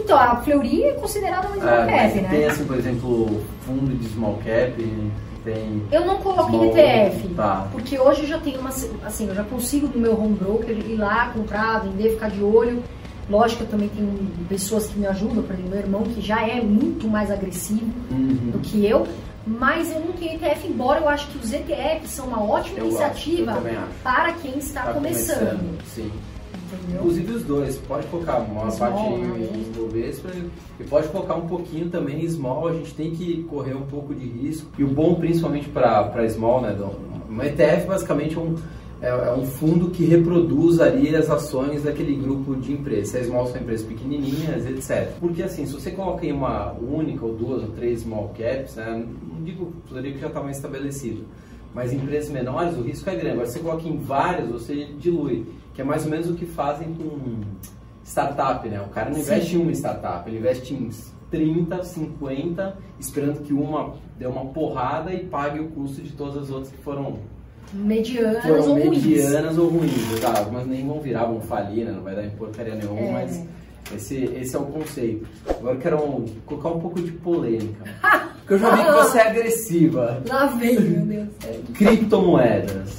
Então, 0.00 0.16
a 0.18 0.36
Fleury 0.36 0.84
é 0.84 0.92
considerada 0.92 1.48
uma 1.48 1.56
small 1.56 1.68
Ah, 1.74 1.86
cap, 1.86 2.14
né? 2.20 2.28
Tem 2.30 2.44
assim, 2.46 2.64
por 2.64 2.76
exemplo, 2.76 3.40
fundo 3.66 3.96
de 3.96 4.08
small 4.08 4.34
cap, 4.44 4.72
tem. 5.44 5.82
Eu 5.90 6.06
não 6.06 6.16
coloco 6.18 6.48
small- 6.50 6.64
em 6.66 6.68
ETF. 6.70 7.28
Tá. 7.34 7.68
Porque 7.72 7.98
hoje 7.98 8.22
eu 8.22 8.28
já 8.28 8.38
tenho 8.38 8.60
uma. 8.60 8.70
Assim, 8.70 9.26
eu 9.28 9.34
já 9.34 9.42
consigo 9.44 9.88
no 9.92 9.98
meu 10.00 10.12
home 10.20 10.34
broker 10.34 10.70
ir 10.76 10.96
lá, 10.96 11.30
comprar, 11.34 11.80
vender, 11.80 12.10
ficar 12.10 12.30
de 12.30 12.42
olho. 12.42 12.82
Lógico 13.28 13.58
que 13.58 13.64
eu 13.66 13.70
também 13.70 13.88
tenho 13.88 14.08
pessoas 14.48 14.86
que 14.88 14.98
me 14.98 15.06
ajudam, 15.06 15.42
por 15.44 15.52
exemplo, 15.52 15.70
meu 15.70 15.78
irmão, 15.78 16.02
que 16.02 16.20
já 16.20 16.46
é 16.46 16.60
muito 16.60 17.06
mais 17.08 17.30
agressivo 17.30 17.86
Uhum. 18.10 18.50
do 18.52 18.58
que 18.58 18.84
eu. 18.84 19.06
Mas 19.46 19.90
eu 19.90 20.00
não 20.00 20.12
tenho 20.12 20.34
ETF, 20.34 20.66
embora 20.68 21.00
eu 21.00 21.08
acho 21.08 21.26
que 21.28 21.38
os 21.38 21.52
ETFs 21.52 22.10
são 22.10 22.26
uma 22.26 22.42
ótima 22.42 22.78
Eu 22.78 22.86
iniciativa 22.86 23.52
acho. 23.52 23.62
para 24.02 24.32
quem 24.34 24.58
está 24.58 24.82
Tá 24.82 24.92
começando. 24.92 25.78
Sim. 25.86 26.10
Entendeu? 26.72 27.00
Inclusive 27.00 27.32
os 27.32 27.42
dois, 27.44 27.76
pode 27.78 28.06
colocar 28.08 28.38
uma 28.38 28.70
Small, 28.70 28.90
parte 28.92 29.10
né? 29.10 29.48
em 29.52 29.60
em 29.60 29.72
Bovespa 29.72 30.28
e 30.78 30.84
pode 30.84 31.08
colocar 31.08 31.34
um 31.34 31.48
pouquinho 31.48 31.88
também 31.90 32.24
em 32.24 32.28
small, 32.28 32.68
a 32.68 32.72
gente 32.74 32.94
tem 32.94 33.10
que 33.10 33.42
correr 33.50 33.74
um 33.74 33.82
pouco 33.86 34.14
de 34.14 34.24
risco. 34.24 34.68
E 34.78 34.84
o 34.84 34.88
bom 34.88 35.14
principalmente 35.16 35.68
para 35.68 36.28
small, 36.28 36.60
né, 36.60 36.72
do- 36.72 37.10
um 37.28 37.42
ETF 37.42 37.86
basicamente 37.88 38.36
é 38.36 38.40
um, 38.40 38.54
é, 39.02 39.08
é 39.08 39.32
um 39.32 39.46
fundo 39.46 39.90
que 39.90 40.04
reproduz 40.04 40.80
ali 40.80 41.14
as 41.14 41.30
ações 41.30 41.82
daquele 41.82 42.14
grupo 42.16 42.54
de 42.56 42.72
empresas. 42.72 43.08
Se 43.08 43.18
é 43.18 43.24
small 43.24 43.46
são 43.46 43.60
empresas 43.60 43.86
pequenininhas, 43.86 44.66
etc. 44.66 45.12
Porque 45.18 45.42
assim, 45.42 45.66
se 45.66 45.72
você 45.72 45.90
coloca 45.90 46.26
em 46.26 46.32
uma 46.32 46.72
única 46.72 47.24
ou 47.24 47.34
duas 47.34 47.62
ou 47.62 47.70
três 47.70 48.02
small 48.02 48.34
caps, 48.36 48.76
né, 48.76 49.06
não 49.28 49.42
digo 49.42 49.72
que 49.88 50.18
já 50.18 50.26
está 50.26 50.42
mais 50.42 50.56
estabelecido, 50.56 51.24
mas 51.74 51.92
em 51.92 51.96
empresas 51.96 52.30
menores 52.30 52.76
o 52.76 52.82
risco 52.82 53.08
é 53.08 53.14
grande. 53.14 53.32
Agora, 53.32 53.46
se 53.46 53.54
você 53.54 53.60
coloca 53.60 53.88
em 53.88 53.98
várias, 53.98 54.48
você 54.48 54.88
dilui, 54.98 55.46
que 55.74 55.80
é 55.80 55.84
mais 55.84 56.04
ou 56.04 56.10
menos 56.10 56.28
o 56.28 56.34
que 56.34 56.44
fazem 56.46 56.94
com 56.94 57.40
startup, 58.04 58.68
né? 58.68 58.80
O 58.80 58.88
cara 58.88 59.08
não 59.08 59.16
Sim. 59.16 59.22
investe 59.22 59.56
em 59.56 59.62
uma 59.62 59.72
startup, 59.72 60.28
ele 60.28 60.38
investe 60.38 60.74
em 60.74 60.90
30, 61.30 61.84
50, 61.84 62.76
esperando 62.98 63.42
que 63.42 63.52
uma 63.52 63.94
dê 64.18 64.26
uma 64.26 64.46
porrada 64.46 65.14
e 65.14 65.24
pague 65.24 65.60
o 65.60 65.68
custo 65.68 66.02
de 66.02 66.12
todas 66.12 66.36
as 66.36 66.50
outras 66.50 66.70
que 66.72 66.78
foram, 66.82 67.20
Medianas 67.72 68.42
foram 68.42 68.60
ou 68.68 68.74
ruins. 68.74 69.04
medianas 69.04 69.58
ou 69.58 69.68
ruins. 69.68 70.20
Tá? 70.20 70.38
Algumas 70.38 70.66
nem 70.66 70.86
vão 70.86 71.00
virar, 71.00 71.24
vão 71.26 71.40
falir, 71.40 71.84
né? 71.84 71.92
Não 71.92 72.02
vai 72.02 72.14
dar 72.16 72.24
em 72.24 72.30
porcaria 72.30 72.74
nenhuma, 72.74 73.00
É. 73.00 73.12
mas 73.12 73.44
esse, 73.94 74.16
esse 74.40 74.56
é 74.56 74.58
o 74.58 74.62
conceito. 74.66 75.26
Agora 75.48 75.76
eu 75.76 75.80
quero 75.80 75.96
um- 76.04 76.24
colocar 76.46 76.68
um 76.70 76.80
pouco 76.80 77.00
de 77.00 77.12
polêmica. 77.12 77.84
Porque 78.40 78.54
eu 78.54 78.58
já 78.58 78.74
vi 78.74 78.84
que 78.84 78.90
você 78.92 79.18
é 79.18 79.28
agressiva. 79.28 80.22
Lá 80.28 80.46
vem, 80.46 80.80
meu 80.80 81.06
Deus. 81.06 81.28
É. 81.46 81.58
Criptomoedas. 81.74 82.98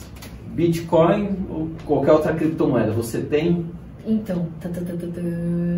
Bitcoin 0.53 1.29
ou 1.49 1.69
qualquer 1.85 2.11
outra 2.11 2.33
criptomoeda, 2.33 2.91
você 2.91 3.19
tem? 3.19 3.65
Então, 4.05 4.47
tá, 4.59 4.67
tá, 4.69 4.81
tá, 4.81 4.93
tá, 4.93 5.07
tá. 5.07 5.21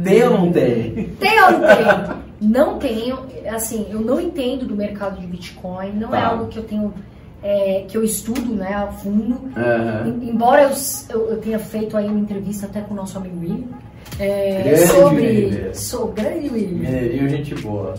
Tem 0.04 0.24
ou 0.24 0.30
não 0.32 0.52
tem? 0.52 1.06
Tem 1.20 1.44
ou 1.44 1.52
não 1.52 1.60
tem? 1.60 2.24
Não 2.50 2.80
tenho, 2.80 3.20
assim, 3.54 3.86
eu 3.90 4.00
não 4.02 4.20
entendo 4.20 4.66
do 4.66 4.76
mercado 4.76 5.20
de 5.20 5.28
Bitcoin, 5.28 5.92
não 5.94 6.14
é 6.16 6.22
algo 6.22 6.48
que 6.48 6.58
eu 6.58 6.64
tenho, 6.64 6.94
é, 7.44 7.86
que 7.88 7.98
eu 7.98 8.04
estudo, 8.04 8.54
né, 8.56 8.74
a 8.74 8.88
fundo. 8.88 9.38
Em- 10.08 10.30
Embora 10.30 10.64
eu, 10.64 10.72
eu- 11.10 11.30
eu 11.32 11.38
tenha 11.42 11.60
feito 11.60 11.98
aí 11.98 12.08
uma 12.08 12.20
entrevista 12.20 12.66
até 12.66 12.82
com 12.82 12.94
o 12.94 12.98
nosso 12.98 13.18
amigo 13.18 13.40
William, 13.42 13.68
é, 14.20 14.62
Grande 14.64 14.88
sobre, 14.88 15.26
William. 15.26 15.74
sou 15.74 16.08
grande 16.14 16.50
William, 16.50 16.78
Mineirinho, 16.90 17.30
gente 17.30 17.56
boa. 17.56 17.96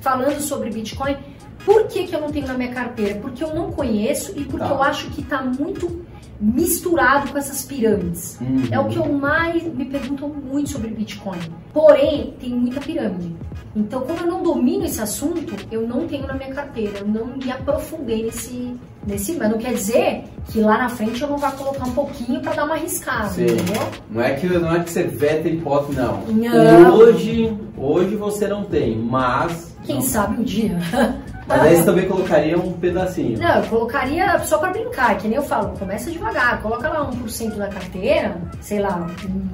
falando 0.00 0.40
sobre 0.40 0.70
Bitcoin. 0.70 1.16
Por 1.64 1.86
que, 1.88 2.04
que 2.06 2.14
eu 2.14 2.20
não 2.20 2.30
tenho 2.30 2.46
na 2.46 2.54
minha 2.54 2.70
carteira? 2.72 3.16
Porque 3.20 3.42
eu 3.44 3.54
não 3.54 3.70
conheço 3.72 4.32
e 4.36 4.44
porque 4.44 4.58
Tá. 4.64 4.70
eu 4.70 4.82
acho 4.82 5.10
que 5.10 5.20
está 5.20 5.42
muito 5.42 6.06
misturado 6.40 7.32
com 7.32 7.38
essas 7.38 7.64
pirâmides. 7.64 8.38
Uhum. 8.40 8.62
É 8.70 8.78
o 8.78 8.86
que 8.86 8.96
eu 8.96 9.12
mais 9.12 9.62
me 9.62 9.84
perguntam 9.84 10.28
muito 10.28 10.70
sobre 10.70 10.88
Bitcoin. 10.90 11.38
Porém, 11.72 12.34
tem 12.40 12.50
muita 12.50 12.80
pirâmide. 12.80 13.34
Então, 13.74 14.00
como 14.02 14.18
eu 14.20 14.26
não 14.26 14.42
domino 14.42 14.84
esse 14.84 15.00
assunto, 15.00 15.54
eu 15.70 15.86
não 15.86 16.06
tenho 16.06 16.26
na 16.26 16.34
minha 16.34 16.52
carteira. 16.52 16.98
Eu 17.00 17.06
não 17.08 17.26
me 17.36 17.50
aprofundei 17.50 18.24
nesse, 18.24 18.74
nesse. 19.06 19.32
Mas 19.34 19.50
não 19.50 19.58
quer 19.58 19.74
dizer 19.74 20.24
que 20.50 20.60
lá 20.60 20.78
na 20.78 20.88
frente 20.88 21.20
eu 21.22 21.28
não 21.28 21.38
vá 21.38 21.50
colocar 21.52 21.84
um 21.86 21.92
pouquinho 21.92 22.40
para 22.40 22.54
dar 22.54 22.64
uma 22.64 22.74
arriscada, 22.74 23.28
Sim. 23.30 23.44
entendeu? 23.44 23.82
Não 24.10 24.22
é 24.22 24.34
que 24.34 24.46
não 24.46 24.74
é 24.74 24.82
que 24.82 24.90
você 24.90 25.02
veta 25.04 25.48
hipótese, 25.48 25.98
não. 25.98 26.22
Não. 26.26 26.94
Hoje, 26.94 27.56
hoje 27.76 28.16
você 28.16 28.48
não 28.48 28.64
tem, 28.64 28.96
mas. 28.96 29.76
Quem 29.84 29.96
não- 29.96 30.02
sabe 30.02 30.40
um 30.40 30.44
dia. 30.44 30.78
Mas 31.48 31.62
aí 31.62 31.76
você 31.76 31.84
também 31.84 32.06
colocaria 32.08 32.58
um 32.58 32.72
pedacinho. 32.74 33.38
Não, 33.38 33.56
eu 33.62 33.68
colocaria 33.68 34.38
só 34.40 34.58
pra 34.58 34.70
brincar, 34.70 35.16
que 35.16 35.26
nem 35.26 35.36
eu 35.38 35.42
falo, 35.42 35.76
começa 35.78 36.10
devagar, 36.10 36.60
coloca 36.60 36.88
lá 36.88 37.10
1% 37.10 37.54
da 37.56 37.68
carteira, 37.68 38.36
sei 38.60 38.80
lá, 38.80 39.06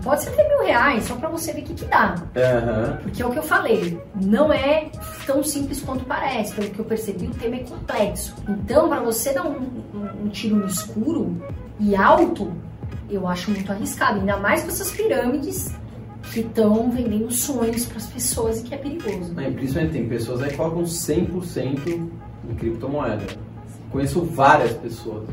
pode 0.02 0.22
ser 0.24 0.30
até 0.30 0.48
mil 0.48 0.64
reais, 0.64 1.04
só 1.04 1.14
pra 1.14 1.28
você 1.28 1.52
ver 1.52 1.60
o 1.60 1.64
que, 1.64 1.74
que 1.74 1.84
dá. 1.84 2.16
Aham. 2.36 2.98
Porque 3.02 3.22
é 3.22 3.26
o 3.26 3.30
que 3.30 3.38
eu 3.38 3.42
falei, 3.44 4.00
não 4.20 4.52
é 4.52 4.86
tão 5.26 5.42
simples 5.44 5.80
quanto 5.82 6.04
parece. 6.04 6.52
Pelo 6.54 6.70
que 6.70 6.78
eu 6.80 6.84
percebi, 6.84 7.26
o 7.26 7.30
tema 7.34 7.56
é 7.56 7.60
complexo. 7.60 8.34
Então, 8.48 8.88
para 8.88 9.00
você 9.00 9.32
dar 9.32 9.46
um, 9.46 9.52
um- 9.94 10.24
um 10.24 10.28
tiro 10.28 10.56
no 10.56 10.66
escuro 10.66 11.36
e 11.78 11.94
alto, 11.94 12.52
eu 13.08 13.28
acho 13.28 13.50
muito 13.50 13.70
arriscado. 13.70 14.18
Ainda 14.18 14.36
mais 14.38 14.62
com 14.62 14.68
essas 14.68 14.90
pirâmides 14.90 15.72
que 16.32 16.40
estão 16.40 16.90
vendendo 16.90 17.30
sonhos 17.30 17.86
para 17.86 17.98
as 17.98 18.06
pessoas 18.06 18.60
e 18.60 18.64
que 18.64 18.74
é 18.74 18.78
perigoso. 18.78 19.32
Não, 19.34 19.42
e 19.42 19.52
principalmente 19.52 19.92
tem 19.92 20.08
pessoas 20.08 20.42
aí 20.42 20.50
que 20.50 20.56
colocam 20.56 20.82
100% 20.82 22.10
em 22.48 22.54
criptomoeda. 22.54 23.24
Conheço 23.90 24.22
várias 24.22 24.72
pessoas, 24.72 25.24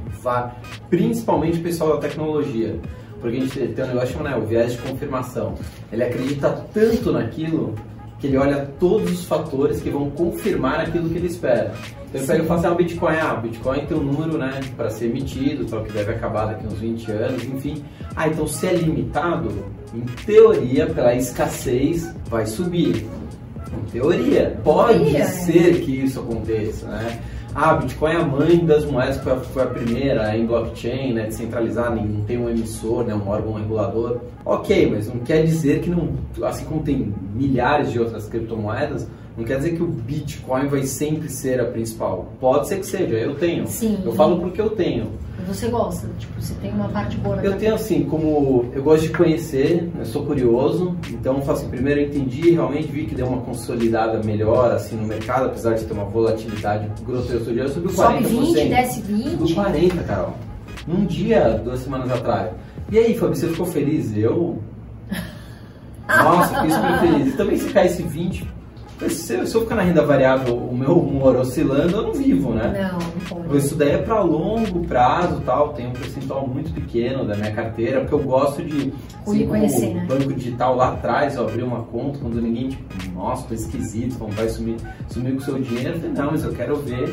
principalmente 0.89 1.59
o 1.59 1.63
pessoal 1.63 1.95
da 1.95 2.07
tecnologia. 2.07 2.79
Porque 3.19 3.37
a 3.37 3.39
gente 3.39 3.67
tem 3.73 3.85
um 3.85 3.87
negócio 3.87 4.13
chamado 4.13 4.39
né, 4.39 4.43
o 4.43 4.47
viés 4.47 4.73
de 4.73 4.77
confirmação. 4.79 5.55
Ele 5.91 6.03
acredita 6.03 6.49
tanto 6.73 7.11
naquilo 7.11 7.75
que 8.19 8.27
ele 8.27 8.37
olha 8.37 8.67
todos 8.79 9.11
os 9.11 9.25
fatores 9.25 9.81
que 9.81 9.89
vão 9.89 10.09
confirmar 10.11 10.81
aquilo 10.81 11.09
que 11.09 11.17
ele 11.17 11.27
espera. 11.27 11.73
Então 12.09 12.21
ele 12.21 12.27
pega 12.27 12.43
e 12.43 12.45
fala 12.45 12.59
assim, 12.59 12.67
ah, 12.67 12.71
o 12.71 12.75
Bitcoin, 12.75 13.15
ah, 13.15 13.33
o 13.33 13.41
Bitcoin 13.41 13.85
tem 13.85 13.97
um 13.97 14.03
número 14.03 14.37
né, 14.37 14.59
para 14.75 14.89
ser 14.89 15.05
emitido, 15.05 15.65
tal, 15.65 15.83
que 15.83 15.91
deve 15.91 16.11
acabar 16.11 16.45
daqui 16.45 16.67
uns 16.67 16.79
20 16.79 17.11
anos, 17.11 17.43
enfim. 17.45 17.83
Ah, 18.15 18.27
então 18.27 18.45
se 18.45 18.67
é 18.67 18.73
limitado, 18.73 19.49
em 19.93 20.01
teoria, 20.25 20.87
pela 20.87 21.13
escassez, 21.13 22.13
vai 22.29 22.45
subir. 22.45 23.07
Em 23.73 23.91
teoria, 23.91 24.59
pode 24.63 24.99
Teoria, 24.99 25.19
é. 25.19 25.25
ser 25.25 25.81
que 25.81 26.03
isso 26.03 26.19
aconteça, 26.19 26.87
né? 26.87 27.21
ah, 27.53 27.73
Bitcoin 27.75 28.11
é 28.11 28.15
a 28.15 28.25
mãe 28.25 28.65
das 28.65 28.85
moedas, 28.85 29.17
foi 29.17 29.33
a, 29.33 29.37
foi 29.37 29.63
a 29.63 29.67
primeira 29.67 30.37
em 30.37 30.45
blockchain, 30.45 31.13
né, 31.13 31.25
descentralizada, 31.25 31.95
não 31.95 32.23
tem 32.23 32.37
um 32.37 32.49
emissor, 32.49 33.03
né, 33.03 33.13
um 33.13 33.27
órgão 33.27 33.53
regulador. 33.53 34.19
Ok, 34.45 34.89
mas 34.89 35.07
não 35.07 35.19
quer 35.19 35.43
dizer 35.43 35.81
que 35.81 35.89
não, 35.89 36.13
assim 36.43 36.65
como 36.65 36.81
tem 36.81 37.13
milhares 37.33 37.91
de 37.91 37.99
outras 37.99 38.27
criptomoedas, 38.27 39.07
não 39.37 39.45
quer 39.45 39.57
dizer 39.57 39.75
que 39.75 39.83
o 39.83 39.87
Bitcoin 39.87 40.67
vai 40.67 40.83
sempre 40.83 41.29
ser 41.29 41.59
a 41.59 41.65
principal. 41.65 42.33
Pode 42.39 42.67
ser 42.67 42.79
que 42.79 42.85
seja, 42.85 43.15
eu 43.15 43.35
tenho. 43.35 43.65
Sim. 43.67 43.99
Eu 44.03 44.13
falo 44.13 44.39
porque 44.39 44.59
eu 44.59 44.71
tenho. 44.71 45.11
Você 45.47 45.67
gosta? 45.67 46.07
Tipo, 46.19 46.39
você 46.39 46.53
tem 46.55 46.71
uma 46.71 46.87
parte 46.89 47.17
boa 47.17 47.35
na 47.35 47.43
Eu 47.43 47.57
tenho 47.57 47.73
assim, 47.73 48.03
como 48.03 48.69
eu 48.73 48.83
gosto 48.83 49.03
de 49.03 49.09
conhecer, 49.09 49.89
eu 49.97 50.05
sou 50.05 50.25
curioso, 50.25 50.95
então 51.09 51.41
assim, 51.47 51.67
primeiro 51.67 52.01
eu 52.01 52.07
entendi, 52.07 52.51
realmente 52.51 52.87
vi 52.87 53.05
que 53.05 53.15
deu 53.15 53.25
uma 53.25 53.41
consolidada 53.41 54.21
melhor 54.23 54.71
assim 54.71 54.95
no 54.95 55.07
mercado, 55.07 55.47
apesar 55.47 55.73
de 55.73 55.85
ter 55.85 55.93
uma 55.93 56.05
volatilidade 56.05 56.89
grotesca 57.03 57.39
do 57.39 57.53
dia, 57.53 57.67
subiu 57.67 57.89
40%. 57.89 57.93
Sobe 57.93 58.23
20, 58.23 58.69
desce 58.69 59.01
20. 59.01 59.29
Subiu 59.29 59.55
40, 59.55 60.03
Carol. 60.03 60.33
Num 60.87 61.05
dia, 61.05 61.61
duas 61.63 61.79
semanas 61.79 62.11
atrás. 62.11 62.51
E 62.91 62.97
aí, 62.97 63.17
Fabi, 63.17 63.37
você 63.37 63.47
ficou 63.47 63.65
feliz? 63.65 64.15
Eu. 64.15 64.59
Nossa, 66.07 66.55
fiquei 66.55 66.71
super 66.71 66.99
feliz. 66.99 67.27
E 67.33 67.37
também 67.37 67.57
se 67.57 67.69
caísse 67.69 68.03
20, 68.03 68.47
se 69.09 69.33
eu, 69.33 69.45
se 69.45 69.55
eu 69.55 69.61
ficar 69.61 69.75
na 69.75 69.81
renda 69.81 70.05
variável, 70.05 70.55
o 70.55 70.75
meu 70.75 70.99
humor 70.99 71.35
oscilando, 71.35 71.97
eu 71.97 72.03
não 72.03 72.13
vivo, 72.13 72.53
né? 72.53 72.89
Não, 72.91 72.99
não 72.99 73.43
pode. 73.43 73.57
Isso 73.57 73.75
daí 73.75 73.91
é 73.91 73.97
para 73.97 74.21
longo 74.21 74.85
prazo 74.87 75.41
tal, 75.41 75.73
tem 75.73 75.87
um 75.87 75.91
percentual 75.91 76.47
muito 76.47 76.71
pequeno 76.73 77.25
da 77.25 77.35
minha 77.35 77.51
carteira, 77.51 78.01
porque 78.01 78.13
eu 78.13 78.23
gosto 78.23 78.63
de. 78.63 78.93
Assim, 79.25 79.47
conhecer, 79.47 79.93
né? 79.93 80.05
banco 80.07 80.33
digital 80.33 80.75
lá 80.75 80.93
atrás, 80.93 81.35
eu 81.35 81.47
abri 81.47 81.63
uma 81.63 81.83
conta 81.83 82.19
quando 82.19 82.41
ninguém, 82.41 82.69
tipo, 82.69 83.11
nossa, 83.13 83.47
tô 83.47 83.53
esquisito, 83.53 84.17
como 84.17 84.31
vai 84.31 84.49
sumir, 84.49 84.77
sumir 85.09 85.33
com 85.33 85.37
o 85.37 85.41
seu 85.41 85.59
dinheiro. 85.59 85.89
Eu 85.89 85.99
falei, 85.99 86.11
não, 86.11 86.31
mas 86.31 86.43
eu 86.43 86.53
quero 86.53 86.75
ver 86.77 87.11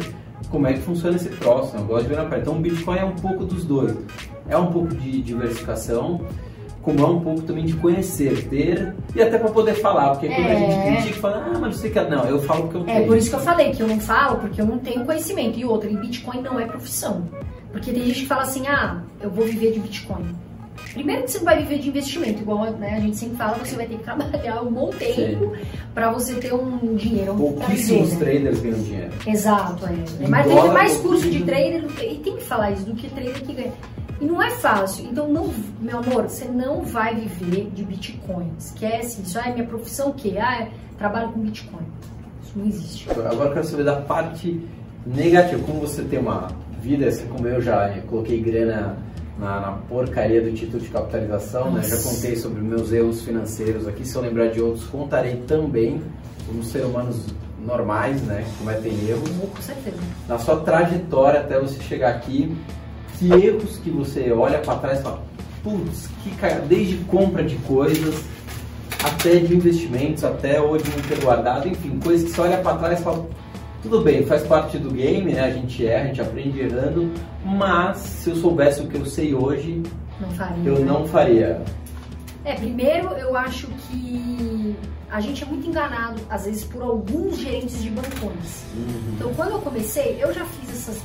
como 0.51 0.67
é 0.67 0.73
que 0.75 0.81
funciona 0.81 1.17
esse 1.17 1.29
troço, 1.31 1.77
eu 1.77 1.85
gosto 1.85 2.05
de 2.05 2.09
ver 2.11 2.17
na 2.17 2.25
perto. 2.25 2.43
Então 2.43 2.57
o 2.57 2.61
Bitcoin 2.61 2.99
é 2.99 3.05
um 3.05 3.17
pouco 3.17 3.45
dos 3.45 3.65
dois. 3.65 3.97
É 4.49 4.57
um 4.57 4.73
pouco 4.73 4.95
de 4.95 5.21
diversificação 5.21 6.21
é 6.91 7.07
um 7.07 7.21
pouco 7.21 7.43
também 7.43 7.65
de 7.65 7.75
conhecer, 7.75 8.49
ter 8.49 8.95
e 9.15 9.23
até 9.23 9.39
para 9.39 9.51
poder 9.51 9.75
falar, 9.75 10.11
porque 10.11 10.29
quando 10.29 10.47
é. 10.47 10.53
a 10.53 10.59
gente 10.59 10.73
é. 10.73 10.97
critica, 10.97 11.21
fala, 11.21 11.45
ah, 11.47 11.51
mas 11.53 11.61
não 11.61 11.73
sei 11.73 11.91
que 11.91 12.01
não, 12.01 12.25
eu 12.25 12.43
falo 12.43 12.63
porque 12.63 12.77
eu 12.77 12.85
tenho. 12.85 13.03
É 13.03 13.07
por 13.07 13.17
isso 13.17 13.31
que 13.31 13.37
eu 13.37 13.41
falei 13.41 13.71
que 13.73 13.83
eu 13.83 13.89
não 13.89 14.01
falo 14.01 14.37
porque 14.39 14.61
eu 14.61 14.67
não 14.67 14.79
tenho 14.79 15.05
conhecimento 15.05 15.59
e 15.59 15.65
outra, 15.65 15.91
e 15.91 15.97
Bitcoin 15.97 16.41
não 16.43 16.59
é 16.59 16.67
profissão, 16.67 17.29
porque 17.73 17.93
tem 17.93 18.05
gente 18.05 18.21
que 18.21 18.27
fala 18.27 18.43
assim, 18.43 18.67
ah, 18.67 19.03
eu 19.21 19.31
vou 19.31 19.45
viver 19.45 19.73
de 19.73 19.81
Bitcoin. 19.81 20.25
Primeiro 20.93 21.23
que 21.25 21.31
você 21.31 21.39
não 21.39 21.45
vai 21.45 21.59
viver 21.59 21.79
de 21.79 21.89
investimento, 21.89 22.43
igual 22.43 22.71
né, 22.73 22.97
a 22.97 23.01
gente 23.01 23.17
sempre 23.17 23.37
fala, 23.37 23.57
você 23.59 23.77
vai 23.77 23.87
ter 23.87 23.97
que 23.99 24.03
trabalhar 24.05 24.63
um 24.63 24.73
bom 24.73 24.91
tempo 24.91 25.53
para 25.95 26.11
você 26.11 26.35
ter 26.35 26.55
um 26.55 26.97
dinheiro. 26.97 27.35
Pouquíssimos 27.35 28.13
né? 28.13 28.19
traders 28.19 28.61
ganham 28.61 28.81
dinheiro. 28.81 29.13
Exato, 29.27 29.87
é. 29.87 30.29
Mas 30.29 30.47
tem 30.47 30.69
mais 30.69 30.97
curso 30.99 31.31
de 31.31 31.43
trader, 31.45 31.85
e 32.03 32.17
tem 32.17 32.37
que 32.37 32.45
falar 32.45 32.73
isso, 32.73 32.85
do 32.85 32.95
que 32.95 33.09
trader 33.11 33.43
que 33.43 33.53
ganha. 33.53 33.73
E 34.21 34.25
não 34.25 34.43
é 34.43 34.51
fácil. 34.51 35.07
Então, 35.07 35.29
não, 35.29 35.53
meu 35.81 35.99
amor, 35.99 36.25
você 36.25 36.45
não 36.47 36.83
vai 36.83 37.15
viver 37.15 37.71
de 37.75 37.85
Bitcoin. 37.85 38.53
Esquece 38.59 39.23
isso. 39.23 39.39
Ah, 39.39 39.51
minha 39.51 39.67
profissão 39.67 40.11
o 40.11 40.15
quê? 40.15 40.37
Ah, 40.41 40.63
é, 40.63 40.71
trabalho 40.97 41.31
com 41.33 41.41
Bitcoin. 41.41 41.87
Isso 42.43 42.53
não 42.57 42.67
existe. 42.67 43.11
Agora 43.11 43.51
eu 43.51 43.53
quero 43.53 43.65
saber 43.65 43.85
da 43.85 43.97
parte 43.97 44.61
negativa. 45.07 45.63
Como 45.65 45.81
você 45.81 46.03
tem 46.03 46.19
uma 46.19 46.49
vida, 46.81 47.07
assim 47.07 47.27
como 47.27 47.47
eu 47.47 47.61
já 47.61 47.91
coloquei 48.09 48.41
grana 48.41 48.97
na, 49.39 49.61
na 49.61 49.73
porcaria 49.89 50.43
do 50.43 50.53
título 50.53 50.83
de 50.83 50.89
capitalização, 50.89 51.71
né? 51.71 51.83
Já 51.83 51.97
contei 51.99 52.35
sobre 52.35 52.61
meus 52.61 52.93
erros 52.93 53.23
financeiros 53.23 53.87
aqui. 53.87 54.07
Se 54.07 54.17
eu 54.17 54.23
lembrar 54.23 54.49
de 54.49 54.61
outros, 54.61 54.85
contarei 54.85 55.37
também. 55.47 56.03
Somos 56.47 56.69
seres 56.69 56.89
humanos 56.89 57.27
normais, 57.65 58.21
né? 58.23 58.45
Que 58.45 58.59
cometem 58.59 58.93
erros. 59.09 59.31
Com 59.31 59.63
certeza. 59.63 59.97
Na 60.27 60.39
sua 60.39 60.57
trajetória 60.61 61.41
até 61.41 61.61
você 61.61 61.81
chegar 61.83 62.11
aqui, 62.11 62.57
que 63.19 63.33
erros 63.33 63.79
que 63.79 63.91
você 63.91 64.31
olha 64.33 64.59
para 64.59 64.79
trás 64.79 65.01
e 65.01 65.03
fala, 65.03 65.23
putz, 65.63 66.09
que 66.23 66.31
cara, 66.37 66.61
desde 66.61 66.97
compra 67.05 67.43
de 67.43 67.57
coisas 67.57 68.25
até 69.03 69.37
de 69.37 69.55
investimentos, 69.55 70.25
até 70.25 70.61
hoje 70.61 70.85
não 70.91 71.03
ter 71.03 71.23
guardado, 71.23 71.69
enfim, 71.69 71.99
coisas 71.99 72.29
que 72.29 72.35
você 72.35 72.41
olha 72.41 72.59
para 72.59 72.77
trás 72.77 73.01
e 73.01 73.03
fala, 73.03 73.27
tudo 73.83 74.01
bem, 74.01 74.25
faz 74.27 74.43
parte 74.43 74.79
do 74.79 74.91
game, 74.91 75.33
né? 75.33 75.41
A 75.41 75.51
gente 75.51 75.87
erra, 75.87 76.05
a 76.05 76.07
gente 76.09 76.21
aprende 76.21 76.61
errando, 76.61 77.13
mas 77.45 77.99
se 77.99 78.31
eu 78.31 78.37
soubesse 78.37 78.83
o 78.83 78.89
que 78.89 78.97
eu 78.97 79.07
sei 79.07 79.35
hoje, 79.35 79.83
não 80.21 80.31
faria, 80.31 80.65
eu 80.65 80.79
né? 80.81 80.85
não 80.85 81.07
faria. 81.07 81.63
É, 82.45 82.55
primeiro 82.55 83.09
eu 83.13 83.37
acho 83.37 83.67
que 83.67 84.75
a 85.11 85.21
gente 85.21 85.43
é 85.43 85.47
muito 85.47 85.69
enganado, 85.69 86.21
às 86.29 86.45
vezes, 86.45 86.65
por 86.65 86.83
alguns 86.83 87.39
gerentes 87.39 87.83
de 87.83 87.91
bancões. 87.91 88.65
Uhum. 88.77 89.13
Então, 89.15 89.35
quando 89.35 89.53
eu 89.53 89.59
comecei, 89.61 90.19
eu 90.21 90.33
já 90.35 90.45
fiz 90.45 90.71
essas 90.71 91.03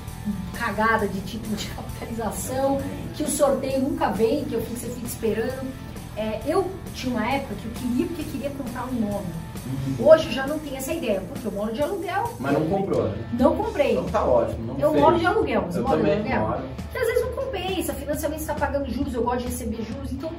cagadas 0.57 1.11
de 1.11 1.21
tipo 1.21 1.47
de 1.55 1.67
capitalização, 1.67 2.81
que 3.15 3.23
o 3.23 3.27
sorteio 3.27 3.81
nunca 3.81 4.09
vem, 4.09 4.45
que 4.45 4.53
eu 4.53 4.61
fico, 4.61 4.79
você 4.79 4.87
fica 4.87 5.07
esperando. 5.07 5.71
É, 6.15 6.41
eu 6.45 6.69
tinha 6.93 7.15
uma 7.15 7.27
época 7.27 7.55
que 7.55 7.65
eu 7.65 7.71
queria 7.71 8.05
porque 8.07 8.23
queria 8.23 8.49
comprar 8.51 8.85
um 8.85 8.95
imóvel. 8.95 9.43
Uhum. 9.65 10.07
Hoje 10.07 10.31
já 10.31 10.45
não 10.45 10.59
tenho 10.59 10.75
essa 10.75 10.93
ideia, 10.93 11.21
porque 11.21 11.47
eu 11.47 11.51
moro 11.51 11.73
de 11.73 11.81
aluguel. 11.81 12.33
Mas 12.39 12.53
não 12.53 12.67
comprou, 12.67 13.03
né? 13.09 13.29
Não 13.39 13.55
comprei. 13.55 13.93
Então 13.93 14.05
tá 14.05 14.23
ótimo. 14.23 14.73
Não 14.73 14.79
eu 14.79 14.91
fez. 14.91 15.01
moro 15.01 15.19
de 15.19 15.25
aluguel. 15.25 15.61
Você 15.63 15.79
eu 15.79 15.83
mora 15.83 15.97
também 15.97 16.21
de 16.21 16.31
aluguel? 16.31 16.47
Moro. 16.49 16.63
Porque 16.77 16.97
às 16.97 17.07
vezes 17.07 17.21
não 17.21 17.31
compensa, 17.31 17.93
financiamento 17.93 18.39
está 18.41 18.53
pagando 18.53 18.89
juros, 18.91 19.13
eu 19.13 19.23
gosto 19.23 19.39
de 19.39 19.45
receber 19.45 19.83
juros, 19.83 20.11
então 20.11 20.31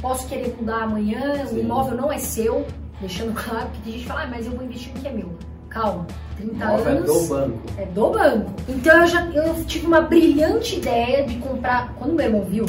posso 0.00 0.26
querer 0.28 0.54
mudar 0.56 0.84
amanhã, 0.84 1.46
Sim. 1.46 1.56
o 1.56 1.60
imóvel 1.60 1.96
não 1.96 2.10
é 2.10 2.18
seu, 2.18 2.66
deixando 3.00 3.34
claro, 3.38 3.66
porque 3.66 3.82
tem 3.82 3.92
gente 3.92 4.02
que 4.02 4.08
fala, 4.08 4.22
ah, 4.22 4.26
mas 4.28 4.46
eu 4.46 4.52
vou 4.52 4.64
investir 4.64 4.94
no 4.94 5.00
que 5.00 5.08
é 5.08 5.12
meu. 5.12 5.30
Calma, 5.68 6.06
30 6.36 6.64
Nova 6.64 6.88
anos. 6.88 7.02
É 7.02 7.06
do 7.06 7.26
banco. 7.26 7.58
É 7.76 7.86
do 7.86 8.10
banco. 8.10 8.50
Então 8.68 9.00
eu 9.00 9.06
já 9.06 9.26
eu 9.26 9.64
tive 9.64 9.86
uma 9.86 10.00
brilhante 10.00 10.76
ideia 10.76 11.26
de 11.26 11.36
comprar. 11.36 11.92
Quando 11.98 12.14
meu 12.14 12.26
irmão 12.26 12.44
viu, 12.44 12.66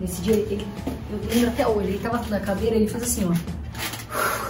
nesse 0.00 0.22
dia, 0.22 0.34
ele, 0.34 0.66
eu 1.10 1.18
lembro 1.34 1.48
até 1.50 1.66
hoje, 1.66 1.88
ele 1.88 1.98
tava 1.98 2.24
na 2.28 2.40
cadeira 2.40 2.76
ele 2.76 2.88
fez 2.88 3.02
assim, 3.02 3.28
ó. 3.30 3.58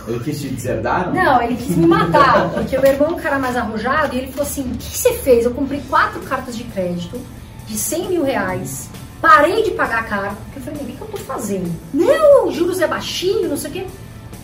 Ele 0.06 0.20
quis 0.20 0.40
te 0.40 0.48
deserdar? 0.48 1.12
Não? 1.12 1.22
não, 1.22 1.42
ele 1.42 1.56
quis 1.56 1.76
me 1.76 1.86
matar, 1.86 2.50
porque 2.50 2.76
o 2.76 2.80
meu 2.80 2.92
irmão 2.92 3.08
é 3.08 3.12
um 3.12 3.16
cara 3.16 3.38
mais 3.38 3.56
arrojado 3.56 4.14
e 4.14 4.18
ele 4.18 4.32
falou 4.32 4.46
assim: 4.46 4.62
o 4.62 4.76
que 4.76 4.96
você 4.96 5.12
fez? 5.14 5.44
Eu 5.44 5.52
comprei 5.52 5.82
quatro 5.88 6.20
cartas 6.20 6.56
de 6.56 6.64
crédito 6.64 7.20
de 7.66 7.76
100 7.76 8.08
mil 8.08 8.22
reais, 8.22 8.88
parei 9.20 9.62
de 9.64 9.72
pagar 9.72 10.00
a 10.00 10.04
carta, 10.04 10.36
porque 10.44 10.58
eu 10.60 10.62
falei: 10.62 10.80
o 10.80 10.86
que, 10.86 10.96
que 10.96 11.02
eu 11.02 11.08
tô 11.08 11.18
fazendo? 11.18 11.70
Não, 11.92 12.50
juros 12.50 12.80
é 12.80 12.86
baixinho, 12.86 13.48
não 13.48 13.56
sei 13.56 13.70
o 13.70 13.72
quê. 13.74 13.86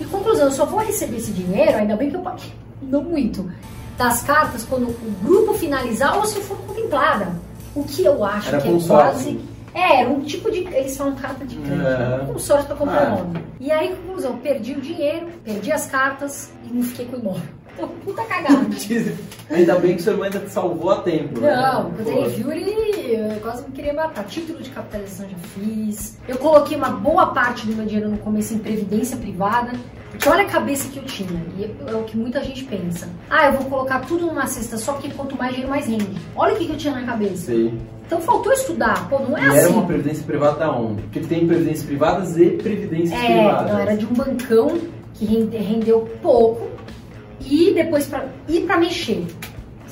E 0.00 0.04
conclusão, 0.04 0.46
eu 0.46 0.52
só 0.52 0.66
vou 0.66 0.80
receber 0.80 1.16
esse 1.16 1.30
dinheiro, 1.30 1.78
ainda 1.78 1.96
bem 1.96 2.10
que 2.10 2.16
eu 2.16 2.20
paguei, 2.20 2.52
não 2.84 3.02
muito, 3.02 3.50
das 3.96 4.22
cartas 4.22 4.64
quando 4.64 4.88
o 4.88 5.14
grupo 5.22 5.54
finalizar 5.54 6.16
ou 6.16 6.24
se 6.24 6.40
for 6.40 6.56
contemplada. 6.58 7.34
O 7.74 7.82
que 7.82 8.04
eu 8.04 8.24
acho 8.24 8.48
Era 8.48 8.60
que 8.60 8.68
é 8.68 8.78
quase. 8.86 9.40
É, 9.74 10.02
era 10.02 10.08
um 10.08 10.20
tipo 10.20 10.50
de. 10.50 10.60
Eles 10.60 10.96
falam 10.96 11.16
carta 11.16 11.44
de 11.44 11.56
crédito. 11.56 11.86
É. 11.86 12.26
Consórcio 12.32 12.66
para 12.68 12.76
comprar 12.76 13.02
é. 13.02 13.10
nome. 13.10 13.44
E 13.58 13.72
aí, 13.72 13.96
conclusão, 13.96 14.36
perdi 14.38 14.74
o 14.74 14.80
dinheiro, 14.80 15.26
perdi 15.42 15.72
as 15.72 15.86
cartas 15.86 16.52
e 16.64 16.72
não 16.72 16.82
fiquei 16.82 17.06
com 17.06 17.16
o 17.16 17.18
imóvel. 17.18 17.42
Então, 17.74 17.88
puta 18.04 18.24
cagada. 18.24 18.66
ainda 19.50 19.78
bem 19.80 19.96
que 19.96 20.02
seu 20.02 20.12
irmão 20.12 20.26
ainda 20.26 20.38
te 20.38 20.50
salvou 20.50 20.90
a 20.90 21.00
tempo. 21.00 21.40
Né? 21.40 21.56
Não, 21.56 21.90
quando 21.90 22.08
ele 22.08 22.28
viu, 22.28 22.52
ele 22.52 23.40
quase 23.40 23.64
me 23.64 23.72
queria 23.72 23.92
matar. 23.92 24.24
Título 24.26 24.62
de 24.62 24.70
capitalização 24.70 25.28
já 25.28 25.36
fiz. 25.36 26.16
Eu 26.28 26.38
coloquei 26.38 26.76
uma 26.76 26.90
boa 26.90 27.26
parte 27.26 27.66
do 27.66 27.74
meu 27.74 27.84
dinheiro 27.84 28.08
no 28.08 28.18
começo 28.18 28.54
em 28.54 28.58
previdência 28.60 29.16
privada. 29.16 29.72
Porque 30.14 30.28
olha 30.28 30.42
a 30.42 30.46
cabeça 30.46 30.88
que 30.88 30.98
eu 30.98 31.04
tinha, 31.04 31.44
e 31.58 31.64
é 31.64 31.94
o 31.94 32.04
que 32.04 32.16
muita 32.16 32.42
gente 32.42 32.64
pensa. 32.64 33.08
Ah, 33.28 33.46
eu 33.46 33.54
vou 33.54 33.64
colocar 33.64 34.00
tudo 34.00 34.26
numa 34.26 34.46
cesta 34.46 34.78
só 34.78 34.92
porque 34.92 35.10
quanto 35.10 35.36
mais 35.36 35.50
dinheiro, 35.50 35.70
mais 35.70 35.86
rende. 35.86 36.16
Olha 36.36 36.54
o 36.54 36.56
que, 36.56 36.70
eu 36.70 36.76
tinha 36.76 36.94
na 36.94 37.02
cabeça. 37.02 37.52
Sim. 37.52 37.78
Então 38.06 38.20
faltou 38.20 38.52
estudar, 38.52 39.08
pô, 39.08 39.18
não 39.18 39.36
é 39.36 39.42
e 39.42 39.46
assim. 39.46 39.58
era 39.58 39.68
uma 39.70 39.86
previdência 39.86 40.24
privada 40.24 40.58
da 40.58 40.72
onde? 40.72 41.02
Porque 41.02 41.20
tem 41.20 41.46
previdências 41.46 41.84
privadas 41.84 42.36
e 42.38 42.50
previdências 42.50 43.20
é, 43.20 43.26
privadas. 43.26 43.72
Não, 43.72 43.78
era 43.80 43.96
de 43.96 44.06
um 44.06 44.12
bancão 44.12 44.78
que 45.14 45.24
rendeu 45.24 46.08
pouco 46.22 46.68
e 47.40 47.72
depois 47.74 48.06
para 48.06 48.26
ir 48.48 48.62
para 48.62 48.78
mexer. 48.78 49.26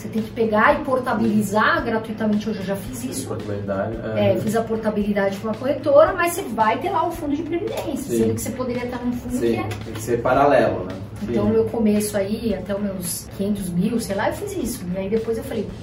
Você 0.03 0.09
tem 0.09 0.21
que 0.21 0.33
pegar 0.33 0.81
e 0.81 0.85
portabilizar 0.85 1.85
gratuitamente. 1.85 2.51
Hoje 2.51 2.59
eu 2.59 2.65
já 2.65 2.75
fiz 2.75 3.05
isso. 3.05 3.29
Portabilidade. 3.29 3.97
É. 4.17 4.33
é, 4.33 4.41
fiz 4.41 4.57
a 4.57 4.62
portabilidade 4.62 5.37
com 5.37 5.47
uma 5.47 5.55
corretora, 5.55 6.12
mas 6.12 6.33
você 6.33 6.43
vai 6.43 6.77
ter 6.81 6.91
lá 6.91 7.07
o 7.07 7.12
fundo 7.12 7.37
de 7.37 7.43
previdência. 7.45 7.97
Sim. 7.97 8.19
Sendo 8.19 8.35
que 8.35 8.41
você 8.41 8.51
poderia 8.51 8.85
estar 8.85 8.99
num 8.99 9.12
fundo 9.12 9.35
Sim. 9.35 9.41
que 9.41 9.61
é. 9.61 9.69
Tem 9.85 9.95
que 9.95 10.03
ser 10.03 10.21
paralelo, 10.21 10.87
né? 10.87 10.95
Então, 11.23 11.45
no 11.45 11.53
meu 11.53 11.67
começo 11.67 12.17
aí, 12.17 12.53
até 12.53 12.75
os 12.75 12.83
meus 12.83 13.29
500 13.38 13.71
mil, 13.71 14.01
sei 14.01 14.17
lá, 14.17 14.29
eu 14.29 14.35
fiz 14.35 14.57
isso. 14.57 14.85
E 14.93 14.99
aí 14.99 15.09
depois 15.09 15.38
eu 15.38 15.45
falei. 15.45 15.69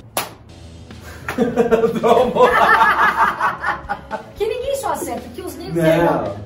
que 4.35 4.45
ninguém 4.45 4.75
só 4.75 4.91
acerta, 4.91 5.29
que 5.33 5.41
os 5.41 5.55
negros. 5.55 5.81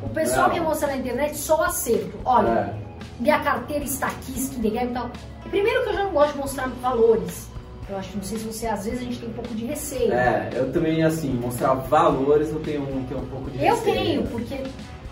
O 0.03 0.09
pessoal 0.09 0.49
não. 0.49 0.53
me 0.53 0.59
mostra 0.59 0.89
na 0.89 0.97
internet 0.97 1.35
só 1.35 1.63
acerto. 1.63 2.19
Olha. 2.23 2.49
É 2.49 2.83
minha 3.19 3.39
carteira 3.39 3.83
está 3.83 4.07
aqui, 4.07 4.33
legal 4.59 4.85
e 4.85 4.87
tal. 4.87 5.11
Primeiro 5.49 5.83
que 5.83 5.89
eu 5.89 5.93
já 5.93 6.03
não 6.03 6.11
gosto 6.11 6.33
de 6.33 6.39
mostrar 6.39 6.67
valores. 6.81 7.47
Eu 7.89 7.97
acho, 7.97 8.15
não 8.15 8.23
sei 8.23 8.37
se 8.37 8.45
você, 8.45 8.67
às 8.67 8.85
vezes 8.85 9.01
a 9.01 9.03
gente 9.03 9.19
tem 9.19 9.29
um 9.29 9.33
pouco 9.33 9.53
de 9.53 9.65
receio. 9.65 10.13
É, 10.13 10.49
eu 10.53 10.71
também, 10.71 11.03
assim, 11.03 11.33
mostrar 11.33 11.73
valores 11.73 12.49
eu 12.49 12.59
tenho, 12.61 12.85
tenho 13.07 13.21
um 13.21 13.25
pouco 13.25 13.51
de 13.51 13.63
eu 13.63 13.75
receio. 13.75 13.95
Eu 13.95 14.03
tenho, 14.03 14.27
porque 14.27 14.57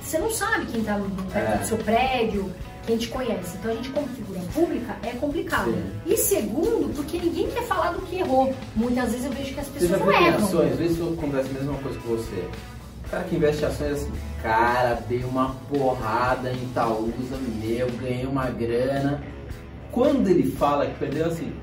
você 0.02 0.18
não 0.18 0.30
sabe 0.32 0.66
quem 0.66 0.82
está 0.82 1.00
perto 1.32 1.52
é. 1.52 1.58
do 1.58 1.68
seu 1.68 1.78
prédio. 1.78 2.52
quem 2.86 2.98
te 2.98 3.08
conhece. 3.08 3.58
Então 3.58 3.72
a 3.72 3.76
gente, 3.76 3.90
como 3.90 4.08
figura 4.08 4.40
pública, 4.54 4.96
é 5.04 5.12
complicado. 5.12 5.72
Sim. 5.72 5.84
E 6.06 6.18
segundo, 6.18 6.94
porque 6.96 7.18
ninguém 7.18 7.50
quer 7.50 7.64
falar 7.64 7.92
do 7.92 8.02
que 8.02 8.18
errou. 8.18 8.54
Muitas 8.76 9.12
vezes 9.12 9.26
eu 9.26 9.32
vejo 9.32 9.54
que 9.54 9.60
as 9.60 9.68
pessoas 9.68 10.00
não 10.00 10.12
erram. 10.12 10.46
ações? 10.46 10.76
Vê 10.76 10.90
se 10.90 11.02
acontece 11.02 11.50
a 11.50 11.54
mesma 11.54 11.74
coisa 11.76 12.00
com 12.00 12.10
você. 12.10 12.44
O 13.06 13.10
cara 13.10 13.24
que 13.26 13.36
investe 13.36 13.66
ações 13.66 13.92
assim, 13.92 14.12
cara, 14.42 15.04
dei 15.08 15.24
uma 15.24 15.56
porrada 15.70 16.52
em 16.52 16.64
Itaúsa, 16.64 17.38
meu, 17.62 17.90
ganhei 18.02 18.26
uma 18.26 18.50
grana. 18.50 19.22
Quando 19.92 20.30
ele 20.30 20.50
fala 20.52 20.86
que 20.86 20.98
perdeu 20.98 21.26
assim, 21.26 21.54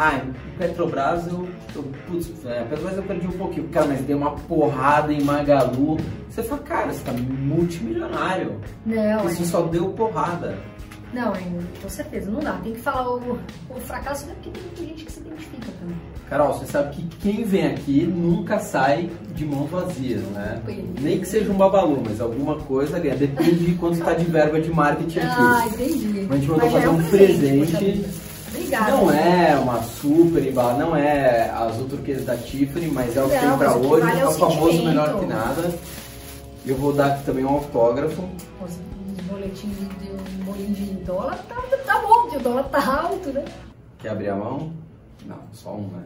ah, 0.00 0.20
Petrobras 0.56 1.26
eu, 1.26 1.48
eu 1.74 1.82
putz, 2.06 2.30
é, 2.46 2.62
Petrobras 2.62 2.96
eu 2.96 3.02
perdi 3.02 3.26
um 3.26 3.32
pouquinho, 3.32 3.66
cara, 3.68 3.86
mas 3.88 4.00
dei 4.02 4.14
uma 4.14 4.30
porrada 4.30 5.12
em 5.12 5.20
Magalu. 5.22 5.96
Você 6.30 6.40
fala, 6.44 6.62
cara, 6.62 6.92
você 6.92 7.02
tá 7.02 7.12
multimilionário. 7.12 8.60
Não, 8.86 9.24
Você 9.24 9.42
é. 9.42 9.46
só 9.46 9.62
deu 9.62 9.88
porrada. 9.88 10.56
Não, 11.12 11.34
é, 11.34 11.40
com 11.82 11.88
certeza, 11.88 12.30
não 12.30 12.38
dá. 12.40 12.52
Tem 12.62 12.74
que 12.74 12.80
falar 12.80 13.10
o, 13.10 13.38
o 13.70 13.80
fracasso, 13.80 14.26
né? 14.26 14.34
porque 14.34 14.50
tem 14.50 14.62
muita 14.62 14.84
gente 14.84 15.04
que 15.04 15.10
se 15.12 15.20
identifica 15.20 15.66
também. 15.80 15.96
Carol, 16.28 16.52
você 16.52 16.66
sabe 16.66 16.94
que 16.94 17.02
quem 17.16 17.44
vem 17.44 17.66
aqui 17.66 18.04
nunca 18.04 18.58
sai 18.58 19.10
de 19.34 19.46
mãos 19.46 19.70
vazias, 19.70 20.20
né? 20.20 20.62
Nem 21.00 21.18
que 21.18 21.26
seja 21.26 21.50
um 21.50 21.56
babalu, 21.56 22.02
mas 22.06 22.20
alguma 22.20 22.56
coisa 22.56 23.00
ganha. 23.00 23.16
Depende 23.16 23.64
de 23.64 23.74
quanto 23.76 23.94
está 23.94 24.12
de 24.12 24.26
verba 24.26 24.60
de 24.60 24.70
marketing 24.70 25.20
Ah, 25.20 25.64
aqui. 25.64 25.82
entendi. 25.82 26.26
Mas 26.28 26.30
a 26.30 26.36
gente 26.36 26.50
mandou 26.50 26.64
Mas 26.64 26.72
já 26.72 26.80
fazer 26.80 26.86
é 26.86 26.90
um 26.90 26.96
poxa 26.96 27.08
presente. 27.16 28.04
Não 28.70 29.10
é 29.10 29.56
uma 29.56 29.82
super 29.82 30.44
embala, 30.46 30.74
não 30.78 30.96
é 30.96 31.50
azul 31.50 31.88
turquesa 31.88 32.24
da 32.24 32.36
Tiffany, 32.36 32.88
mas 32.88 33.16
é 33.16 33.22
o 33.22 33.28
que 33.28 33.38
tem 33.38 33.56
pra 33.56 33.68
mas 33.68 33.76
o 33.76 33.80
que 33.80 33.86
hoje, 33.86 34.06
vale 34.06 34.18
é 34.18 34.22
é 34.22 34.26
o 34.26 34.32
famoso 34.32 34.64
sentimento. 34.64 34.86
melhor 34.88 35.20
que 35.20 35.26
nada. 35.26 35.74
Eu 36.66 36.76
vou 36.76 36.92
dar 36.92 37.06
aqui 37.06 37.24
também 37.24 37.44
um 37.44 37.48
autógrafo. 37.48 38.22
Os, 38.62 38.70
os 38.72 39.24
boletins 39.26 39.76
de 39.78 40.10
um 40.10 40.44
bolinho 40.44 40.74
de 40.74 40.84
dólar 41.04 41.38
tá, 41.48 41.54
tá 41.86 41.98
bom, 42.00 42.22
porque 42.22 42.36
o 42.36 42.40
dólar 42.40 42.64
tá 42.64 43.02
alto, 43.02 43.30
né? 43.30 43.44
Quer 43.98 44.10
abrir 44.10 44.28
a 44.28 44.36
mão? 44.36 44.72
Não, 45.26 45.38
só 45.52 45.70
um, 45.70 45.88
né? 45.88 46.04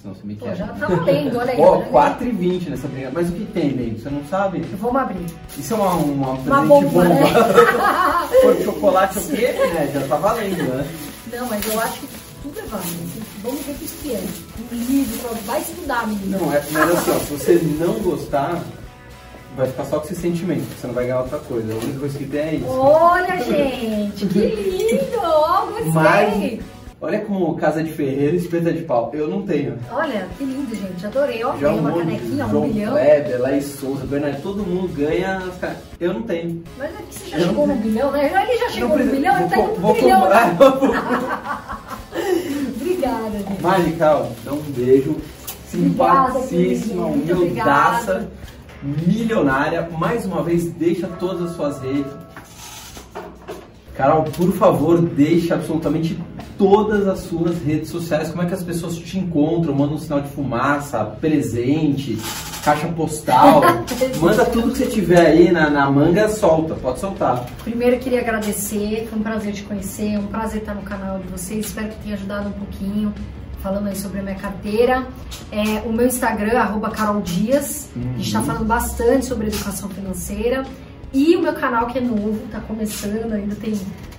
Senão 0.00 0.14
você 0.14 0.24
me 0.26 0.36
Pô, 0.36 0.46
quer. 0.46 0.54
já 0.56 0.68
tá 0.68 0.86
valendo, 0.86 1.38
olha 1.38 1.52
aí. 1.52 1.60
Ó, 1.60 1.76
olha 1.76 1.84
aí. 1.86 1.92
4,20 1.92 2.68
nessa 2.70 2.86
brincadeira. 2.86 3.10
Mas 3.12 3.28
o 3.30 3.32
que 3.32 3.44
tem, 3.46 3.72
nego? 3.74 3.98
Você 3.98 4.08
não 4.10 4.24
sabe? 4.26 4.60
Vamos 4.60 5.02
abrir. 5.02 5.26
Isso 5.58 5.74
é 5.74 5.76
uma, 5.76 5.94
uma, 5.94 6.30
um 6.30 6.34
Uma 6.34 6.36
presente 6.36 6.84
bomba, 6.94 7.04
né? 7.08 7.22
For 8.42 8.54
de 8.54 8.64
chocolate 8.64 9.18
o 9.18 9.22
quê? 9.22 9.44
É, 9.44 9.90
já 9.92 10.06
tá 10.06 10.16
valendo, 10.16 10.62
né? 10.62 10.86
Não, 11.32 11.46
mas 11.48 11.66
eu 11.66 11.80
acho 11.80 12.00
que 12.00 12.08
tudo 12.42 12.58
é 12.58 12.62
válido. 12.62 13.22
Vamos 13.42 13.60
ver 13.66 13.72
o 13.72 13.76
que 13.76 14.14
é. 14.14 14.22
Um 14.72 14.76
livro, 14.76 15.28
vai 15.44 15.60
estudar, 15.60 16.06
menino. 16.06 16.38
Não, 16.38 16.52
é, 16.52 16.62
mas 16.70 16.90
assim, 16.90 17.10
ó, 17.10 17.18
se 17.18 17.32
você 17.32 17.54
não 17.78 17.94
gostar, 18.00 18.62
vai 19.56 19.66
ficar 19.66 19.84
só 19.84 19.98
com 20.00 20.06
esse 20.06 20.16
sentimento, 20.16 20.64
você 20.80 20.86
não 20.86 20.94
vai 20.94 21.04
ganhar 21.04 21.20
outra 21.20 21.38
coisa. 21.38 21.72
A 21.72 21.76
única 21.76 21.98
coisa 21.98 22.18
que 22.18 22.26
tem 22.26 22.40
é 22.40 22.54
isso. 22.54 22.68
Olha, 22.68 23.44
gente, 23.44 24.26
que 24.26 24.38
lindo! 24.38 25.18
Ó, 25.20 25.66
gostei! 25.66 25.92
Mas, 25.92 26.60
olha 27.00 27.20
como 27.20 27.56
casa 27.56 27.82
de 27.82 27.90
ferreiro 27.92 28.34
e 28.34 28.38
espeta 28.38 28.72
de 28.72 28.82
pau. 28.82 29.10
Eu 29.14 29.28
não 29.28 29.42
tenho. 29.42 29.78
Olha, 29.90 30.26
que 30.36 30.44
lindo, 30.44 30.74
gente. 30.74 31.06
Adorei. 31.06 31.42
Ó, 31.44 31.56
Já 31.56 31.70
um 31.70 31.78
uma 31.78 31.92
canequinha, 31.92 32.46
um 32.46 32.50
João 32.50 32.68
bilhão. 32.68 32.92
Kleber, 32.92 33.40
Laís 33.40 33.64
Souza, 33.66 34.06
Bernardo, 34.06 34.42
todo 34.42 34.62
mundo 34.64 34.88
ganha. 34.94 35.42
Eu 36.00 36.14
não 36.14 36.22
tenho. 36.22 36.62
Mas 36.76 36.90
é 36.90 36.96
que 37.08 37.14
você 37.14 37.28
já 37.30 37.38
Eu 37.38 37.46
chegou 37.48 37.66
não- 37.66 37.74
no 37.76 37.80
bilhão, 37.82 38.10
né? 38.12 38.26
Ele 38.48 38.58
já 38.58 38.68
chegou 38.70 38.88
Não 38.88 38.96
no 38.96 39.02
preciso- 39.02 39.16
bilhão, 39.16 39.36
ele 39.40 39.48
tá 39.48 39.58
indo 39.58 39.68
pro 39.72 39.80
vou 39.80 39.94
bilhão. 39.94 40.22
Obrigada, 42.76 43.38
gente. 43.38 43.62
Marical, 43.62 44.32
dá 44.44 44.52
um 44.52 44.60
beijo. 44.62 45.16
Simpaticíssima, 45.66 47.06
humildaça, 47.06 48.28
milionária. 48.82 49.88
Mais 49.98 50.24
uma 50.24 50.42
vez, 50.42 50.64
deixa 50.72 51.06
todas 51.06 51.50
as 51.50 51.56
suas 51.56 51.80
redes. 51.82 52.10
Carol, 53.94 54.24
por 54.24 54.52
favor, 54.52 55.00
deixe 55.00 55.52
absolutamente 55.52 56.18
todas 56.58 57.06
as 57.06 57.20
suas 57.20 57.62
redes 57.62 57.88
sociais. 57.88 58.28
Como 58.30 58.42
é 58.42 58.46
que 58.46 58.54
as 58.54 58.62
pessoas 58.62 58.96
te 58.96 59.18
encontram? 59.18 59.72
Manda 59.74 59.94
um 59.94 59.98
sinal 59.98 60.20
de 60.20 60.28
fumaça, 60.30 61.04
presente, 61.04 62.18
caixa 62.64 62.88
postal. 62.88 63.62
Manda 64.20 64.44
tudo 64.46 64.72
que 64.72 64.78
você 64.78 64.86
tiver 64.86 65.24
aí 65.26 65.52
na, 65.52 65.70
na 65.70 65.90
manga, 65.90 66.28
solta. 66.28 66.74
Pode 66.74 66.98
soltar. 66.98 67.46
Primeiro 67.62 67.96
eu 67.96 68.00
queria 68.00 68.20
agradecer, 68.20 69.06
foi 69.08 69.18
um 69.18 69.22
prazer 69.22 69.52
te 69.52 69.62
conhecer, 69.62 70.18
um 70.18 70.26
prazer 70.26 70.60
estar 70.60 70.74
no 70.74 70.82
canal 70.82 71.18
de 71.20 71.28
vocês, 71.28 71.66
espero 71.66 71.88
que 71.88 72.02
tenha 72.02 72.14
ajudado 72.16 72.48
um 72.48 72.52
pouquinho, 72.52 73.14
falando 73.62 73.86
aí 73.88 73.96
sobre 73.96 74.18
a 74.18 74.22
minha 74.22 74.34
carteira. 74.34 75.06
É, 75.52 75.80
o 75.86 75.92
meu 75.92 76.06
Instagram, 76.06 76.58
arroba 76.58 76.90
Carol 76.90 77.20
Dias, 77.22 77.88
a 77.96 77.98
gente 78.16 78.26
está 78.26 78.40
Uhum. 78.40 78.44
falando 78.44 78.64
bastante 78.66 79.26
sobre 79.26 79.46
educação 79.46 79.88
financeira. 79.88 80.64
E 81.12 81.34
o 81.36 81.40
meu 81.40 81.54
canal 81.54 81.86
que 81.86 81.96
é 81.96 82.00
novo, 82.02 82.38
tá 82.52 82.60
começando, 82.60 83.32
ainda 83.32 83.54
tem, 83.54 83.72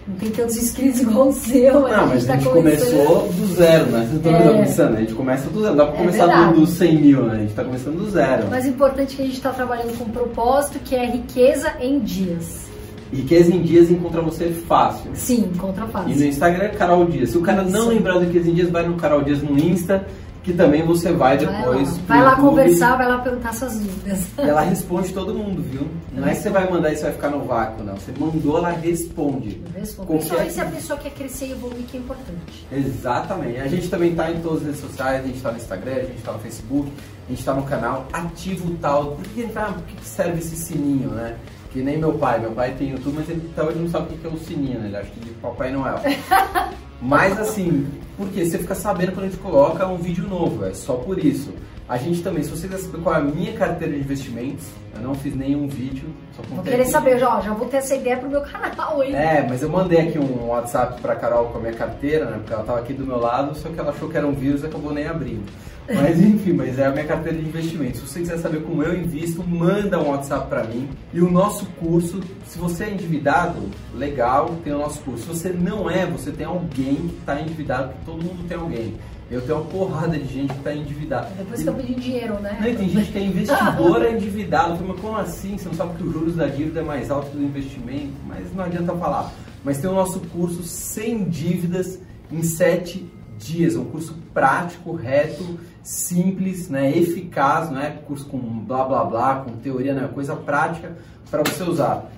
não 0.09 0.15
tem 0.17 0.29
tantos 0.31 0.57
inscritos 0.57 1.01
igual 1.01 1.29
o 1.29 1.33
seu, 1.33 1.73
Não, 1.73 2.07
mas 2.07 2.23
a 2.23 2.33
tá 2.33 2.39
gente 2.39 2.49
começando. 2.49 2.95
começou 2.97 3.27
do 3.33 3.45
zero, 3.55 3.85
né? 3.87 3.99
Vocês 3.99 4.15
estão 4.15 4.33
É. 4.35 4.61
pensando, 4.65 4.97
a 4.97 4.99
gente 4.99 5.13
começa 5.13 5.49
do 5.49 5.61
zero. 5.61 5.69
Não 5.75 5.77
dá 5.77 5.85
pra 5.85 5.95
É 5.95 5.97
começar 5.99 6.51
do, 6.51 6.59
do 6.61 6.67
100 6.67 7.01
mil, 7.01 7.23
né? 7.25 7.33
A 7.35 7.39
gente 7.39 7.53
tá 7.53 7.63
começando 7.63 7.97
do 7.97 8.09
zero. 8.09 8.47
Mas 8.49 8.65
o 8.65 8.69
importante 8.69 9.13
é 9.13 9.15
que 9.17 9.21
a 9.21 9.25
gente 9.25 9.35
está 9.37 9.51
trabalhando 9.51 9.97
com 9.97 10.03
um 10.05 10.09
propósito, 10.09 10.79
que 10.79 10.95
é 10.95 11.05
riqueza 11.05 11.73
em 11.79 11.99
dias. 11.99 12.67
Riqueza 13.11 13.51
em 13.51 13.63
Dias 13.63 13.89
encontra 13.89 14.21
você 14.21 14.49
fácil. 14.67 15.09
Sim, 15.15 15.49
contra 15.57 15.83
E 15.83 15.87
no 15.87 15.91
fácil. 15.91 16.27
Instagram 16.27 16.65
é 16.65 16.69
Carol 16.69 17.05
Dias. 17.07 17.31
Se 17.31 17.37
o 17.39 17.41
cara 17.41 17.63
não 17.63 17.79
Isso. 17.79 17.89
lembrar 17.89 18.13
do 18.13 18.19
Riqueza 18.19 18.49
em 18.51 18.53
Dias, 18.53 18.69
vai 18.69 18.87
no 18.87 18.93
Carol 18.97 19.23
Dias 19.23 19.41
no 19.41 19.57
Insta, 19.57 20.05
que 20.49 20.57
também 20.57 20.83
você 20.83 21.11
vai 21.11 21.37
Vai 21.37 21.45
lá, 21.45 21.59
depois. 21.59 21.97
vai 21.99 22.23
lá 22.23 22.35
conversar, 22.35 22.97
vai 22.97 23.07
lá 23.07 23.19
perguntar 23.19 23.53
suas 23.53 23.77
dúvidas. 23.79 24.27
Ela 24.37 24.61
responde 24.61 25.13
todo 25.13 25.33
mundo, 25.33 25.61
viu? 25.61 25.87
Não 26.11 26.27
é 26.27 26.33
que 26.33 26.41
você 26.41 26.49
vai 26.49 26.69
mandar 26.69 26.91
e 26.91 26.95
você 26.97 27.03
vai 27.03 27.13
ficar 27.13 27.29
no 27.29 27.43
vácuo, 27.45 27.83
não. 27.83 27.95
Você 27.95 28.11
mandou, 28.17 28.57
ela 28.57 28.71
responde. 28.71 29.61
Responde. 29.75 30.09
Principalmente 30.09 30.53
se 30.53 30.61
a 30.61 30.65
pessoa 30.65 30.99
quer 30.99 31.11
crescer 31.11 31.45
e 31.47 31.51
evoluir, 31.51 31.83
que 31.85 31.97
é 31.97 31.99
importante. 31.99 32.67
Exatamente. 32.71 33.59
A 33.59 33.67
gente 33.67 33.87
também 33.89 34.15
tá 34.15 34.31
em 34.31 34.41
todas 34.41 34.59
as 34.61 34.65
redes 34.65 34.81
sociais, 34.81 35.23
a 35.23 35.27
gente 35.27 35.41
tá 35.41 35.51
no 35.51 35.57
Instagram, 35.57 35.91
a 35.95 35.99
gente 36.01 36.21
tá 36.21 36.31
no 36.33 36.39
Facebook, 36.39 36.91
a 37.27 37.31
gente 37.31 37.45
tá 37.45 37.53
no 37.53 37.63
canal, 37.63 38.07
ativa 38.11 38.67
o 38.67 38.75
tal. 38.77 39.11
Por 39.11 39.23
que, 39.25 39.47
ah, 39.55 39.73
por 39.73 39.83
que 39.83 40.05
serve 40.05 40.39
esse 40.39 40.55
sininho, 40.55 41.09
né? 41.11 41.35
Que 41.71 41.81
nem 41.81 41.97
meu 41.97 42.13
pai. 42.13 42.39
Meu 42.39 42.51
pai 42.51 42.73
tem 42.77 42.91
YouTube, 42.91 43.15
mas 43.17 43.29
ele 43.29 43.41
hoje 43.57 43.79
não 43.79 43.89
sabe 43.89 44.13
o 44.13 44.17
que 44.17 44.27
é 44.27 44.29
o 44.29 44.37
sininho, 44.37 44.79
né? 44.79 44.87
Ele 44.87 44.97
acha 44.97 45.09
que 45.09 45.29
é 45.29 45.33
Papai 45.41 45.71
Noel. 45.71 45.99
Mas 47.01 47.39
assim, 47.39 47.87
porque 48.17 48.43
você 48.45 48.57
fica 48.57 48.75
sabendo 48.75 49.13
quando 49.13 49.25
a 49.25 49.29
gente 49.29 49.39
coloca 49.39 49.87
um 49.87 49.97
vídeo 49.97 50.27
novo, 50.27 50.65
é 50.65 50.73
só 50.73 50.95
por 50.95 51.17
isso. 51.17 51.53
A 51.89 51.97
gente 51.97 52.21
também, 52.21 52.43
se 52.43 52.51
você 52.51 52.67
quiser 52.67 52.83
saber 52.83 53.01
qual 53.01 53.15
é 53.15 53.17
a 53.17 53.21
minha 53.21 53.51
carteira 53.53 53.95
de 53.95 53.99
investimentos, 53.99 54.67
eu 54.95 55.01
não 55.01 55.15
fiz 55.15 55.35
nenhum 55.35 55.67
vídeo, 55.67 56.07
só 56.37 56.43
Vou 56.43 56.63
querer 56.63 56.83
aqui. 56.83 56.91
saber, 56.91 57.17
já, 57.17 57.41
já 57.41 57.51
vou 57.51 57.67
ter 57.67 57.77
essa 57.77 57.95
ideia 57.95 58.15
pro 58.15 58.29
meu 58.29 58.41
canal, 58.41 59.03
hein? 59.03 59.15
É, 59.15 59.43
mas 59.49 59.63
eu 59.63 59.69
mandei 59.69 59.99
aqui 59.99 60.19
um 60.19 60.49
WhatsApp 60.49 61.01
pra 61.01 61.15
Carol 61.15 61.45
com 61.45 61.57
a 61.57 61.61
minha 61.61 61.73
carteira, 61.73 62.25
né? 62.25 62.37
Porque 62.37 62.53
ela 62.53 62.63
tava 62.63 62.79
aqui 62.79 62.93
do 62.93 63.03
meu 63.03 63.17
lado, 63.17 63.55
só 63.55 63.69
que 63.69 63.79
ela 63.79 63.89
achou 63.89 64.07
que 64.07 64.15
era 64.15 64.27
um 64.27 64.33
vírus 64.33 64.61
e 64.61 64.67
acabou 64.67 64.93
nem 64.93 65.07
abrindo. 65.07 65.45
Mas 65.91 66.19
enfim, 66.21 66.53
mas 66.53 66.77
é 66.77 66.85
a 66.85 66.91
minha 66.91 67.05
carteira 67.05 67.39
de 67.39 67.47
investimentos. 67.47 68.01
Se 68.01 68.07
você 68.07 68.19
quiser 68.19 68.37
saber 68.37 68.61
como 68.61 68.83
eu 68.83 68.95
invisto, 68.95 69.43
manda 69.43 69.99
um 69.99 70.09
WhatsApp 70.09 70.47
pra 70.47 70.63
mim. 70.63 70.87
E 71.11 71.19
o 71.19 71.31
nosso 71.31 71.65
curso, 71.79 72.21
se 72.45 72.59
você 72.59 72.83
é 72.83 72.91
endividado, 72.91 73.61
legal, 73.95 74.55
tem 74.63 74.73
o 74.73 74.77
nosso 74.77 74.99
curso. 75.01 75.23
Se 75.23 75.27
você 75.27 75.49
não 75.49 75.89
é, 75.89 76.05
você 76.05 76.31
tem 76.31 76.45
alguém 76.45 76.95
que 76.95 77.17
está 77.19 77.41
endividado, 77.41 77.89
porque 77.93 78.05
todo 78.05 78.23
mundo 78.23 78.47
tem 78.47 78.57
alguém. 78.57 78.93
Eu 79.31 79.41
tenho 79.41 79.59
uma 79.59 79.65
porrada 79.65 80.17
de 80.17 80.25
gente 80.25 80.51
que 80.51 80.57
está 80.59 80.73
endividada. 80.73 81.29
Depois 81.37 81.59
E- 81.59 81.63
que 81.63 81.69
eu 81.69 81.73
pedi 81.75 81.93
dinheiro, 81.95 82.33
né? 82.39 82.57
não, 82.59 82.75
tem 82.75 82.89
gente 82.89 83.11
que 83.11 83.17
é 83.17 83.21
investidora 83.21 84.11
endividada. 84.11 84.75
Falei, 84.75 84.87
mas 84.87 84.99
como 85.01 85.17
assim? 85.17 85.57
Você 85.57 85.67
não 85.67 85.75
sabe 85.75 85.95
que 85.97 86.03
os 86.03 86.11
juros 86.11 86.35
da 86.35 86.47
dívida 86.47 86.79
é 86.79 86.83
mais 86.83 87.11
alto 87.11 87.29
do 87.37 87.43
investimento? 87.43 88.13
Mas 88.27 88.53
não 88.55 88.63
adianta 88.63 88.93
falar. 88.95 89.31
Mas 89.63 89.77
tem 89.77 89.89
o 89.89 89.93
nosso 89.93 90.19
curso 90.21 90.63
sem 90.63 91.25
dívidas 91.25 91.99
em 92.31 92.41
sete 92.41 93.07
dias. 93.37 93.75
É 93.75 93.79
um 93.79 93.85
curso 93.85 94.15
prático, 94.33 94.93
reto, 94.95 95.59
simples, 95.83 96.67
né? 96.69 96.89
eficaz, 96.97 97.69
não 97.69 97.79
é 97.79 97.89
curso 97.91 98.25
com 98.25 98.37
blá 98.39 98.83
blá 98.83 99.03
blá, 99.05 99.35
com 99.45 99.51
teoria, 99.57 99.93
não 99.93 100.05
é 100.05 100.07
coisa 100.07 100.35
prática 100.35 100.91
para 101.29 101.43
você 101.43 101.63
usar. 101.63 102.09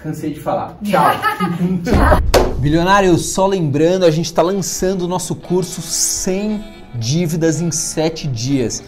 Cansei 0.00 0.32
de 0.32 0.40
falar. 0.40 0.76
Tchau. 0.82 1.10
Bilionário, 2.66 3.16
só 3.16 3.46
lembrando, 3.46 4.04
a 4.04 4.10
gente 4.10 4.24
está 4.24 4.42
lançando 4.42 5.02
o 5.02 5.06
nosso 5.06 5.36
curso 5.36 5.80
sem 5.80 6.64
dívidas 6.96 7.60
em 7.60 7.70
7 7.70 8.26
dias 8.26 8.82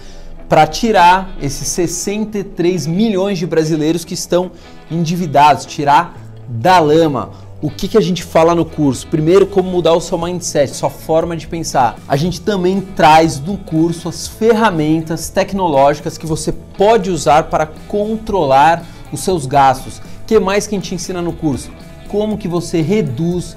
para 0.49 0.67
tirar 0.67 1.31
esses 1.41 1.69
63 1.69 2.89
milhões 2.89 3.39
de 3.39 3.47
brasileiros 3.47 4.05
que 4.05 4.15
estão 4.15 4.51
endividados, 4.91 5.65
tirar 5.65 6.19
da 6.49 6.81
lama. 6.81 7.31
O 7.63 7.71
que, 7.71 7.87
que 7.87 7.97
a 7.97 8.01
gente 8.01 8.25
fala 8.25 8.53
no 8.53 8.65
curso? 8.65 9.07
Primeiro, 9.07 9.47
como 9.47 9.71
mudar 9.71 9.93
o 9.93 10.01
seu 10.01 10.19
mindset, 10.19 10.75
sua 10.75 10.91
forma 10.91 11.37
de 11.37 11.47
pensar. 11.47 12.01
A 12.09 12.17
gente 12.17 12.41
também 12.41 12.81
traz 12.81 13.39
no 13.39 13.57
curso 13.57 14.09
as 14.09 14.27
ferramentas 14.27 15.31
tecnológicas 15.31 16.19
que 16.19 16.27
você 16.27 16.51
pode 16.51 17.13
usar 17.13 17.45
para 17.45 17.65
controlar 17.65 18.85
os 19.13 19.21
seus 19.21 19.47
gastos. 19.47 19.99
O 19.99 20.03
que 20.27 20.41
mais 20.41 20.67
que 20.67 20.75
a 20.75 20.79
gente 20.79 20.97
ensina 20.97 21.23
no 21.23 21.33
curso? 21.33 21.71
Como 22.09 22.37
que 22.37 22.49
você 22.49 22.81
reduz 22.81 23.57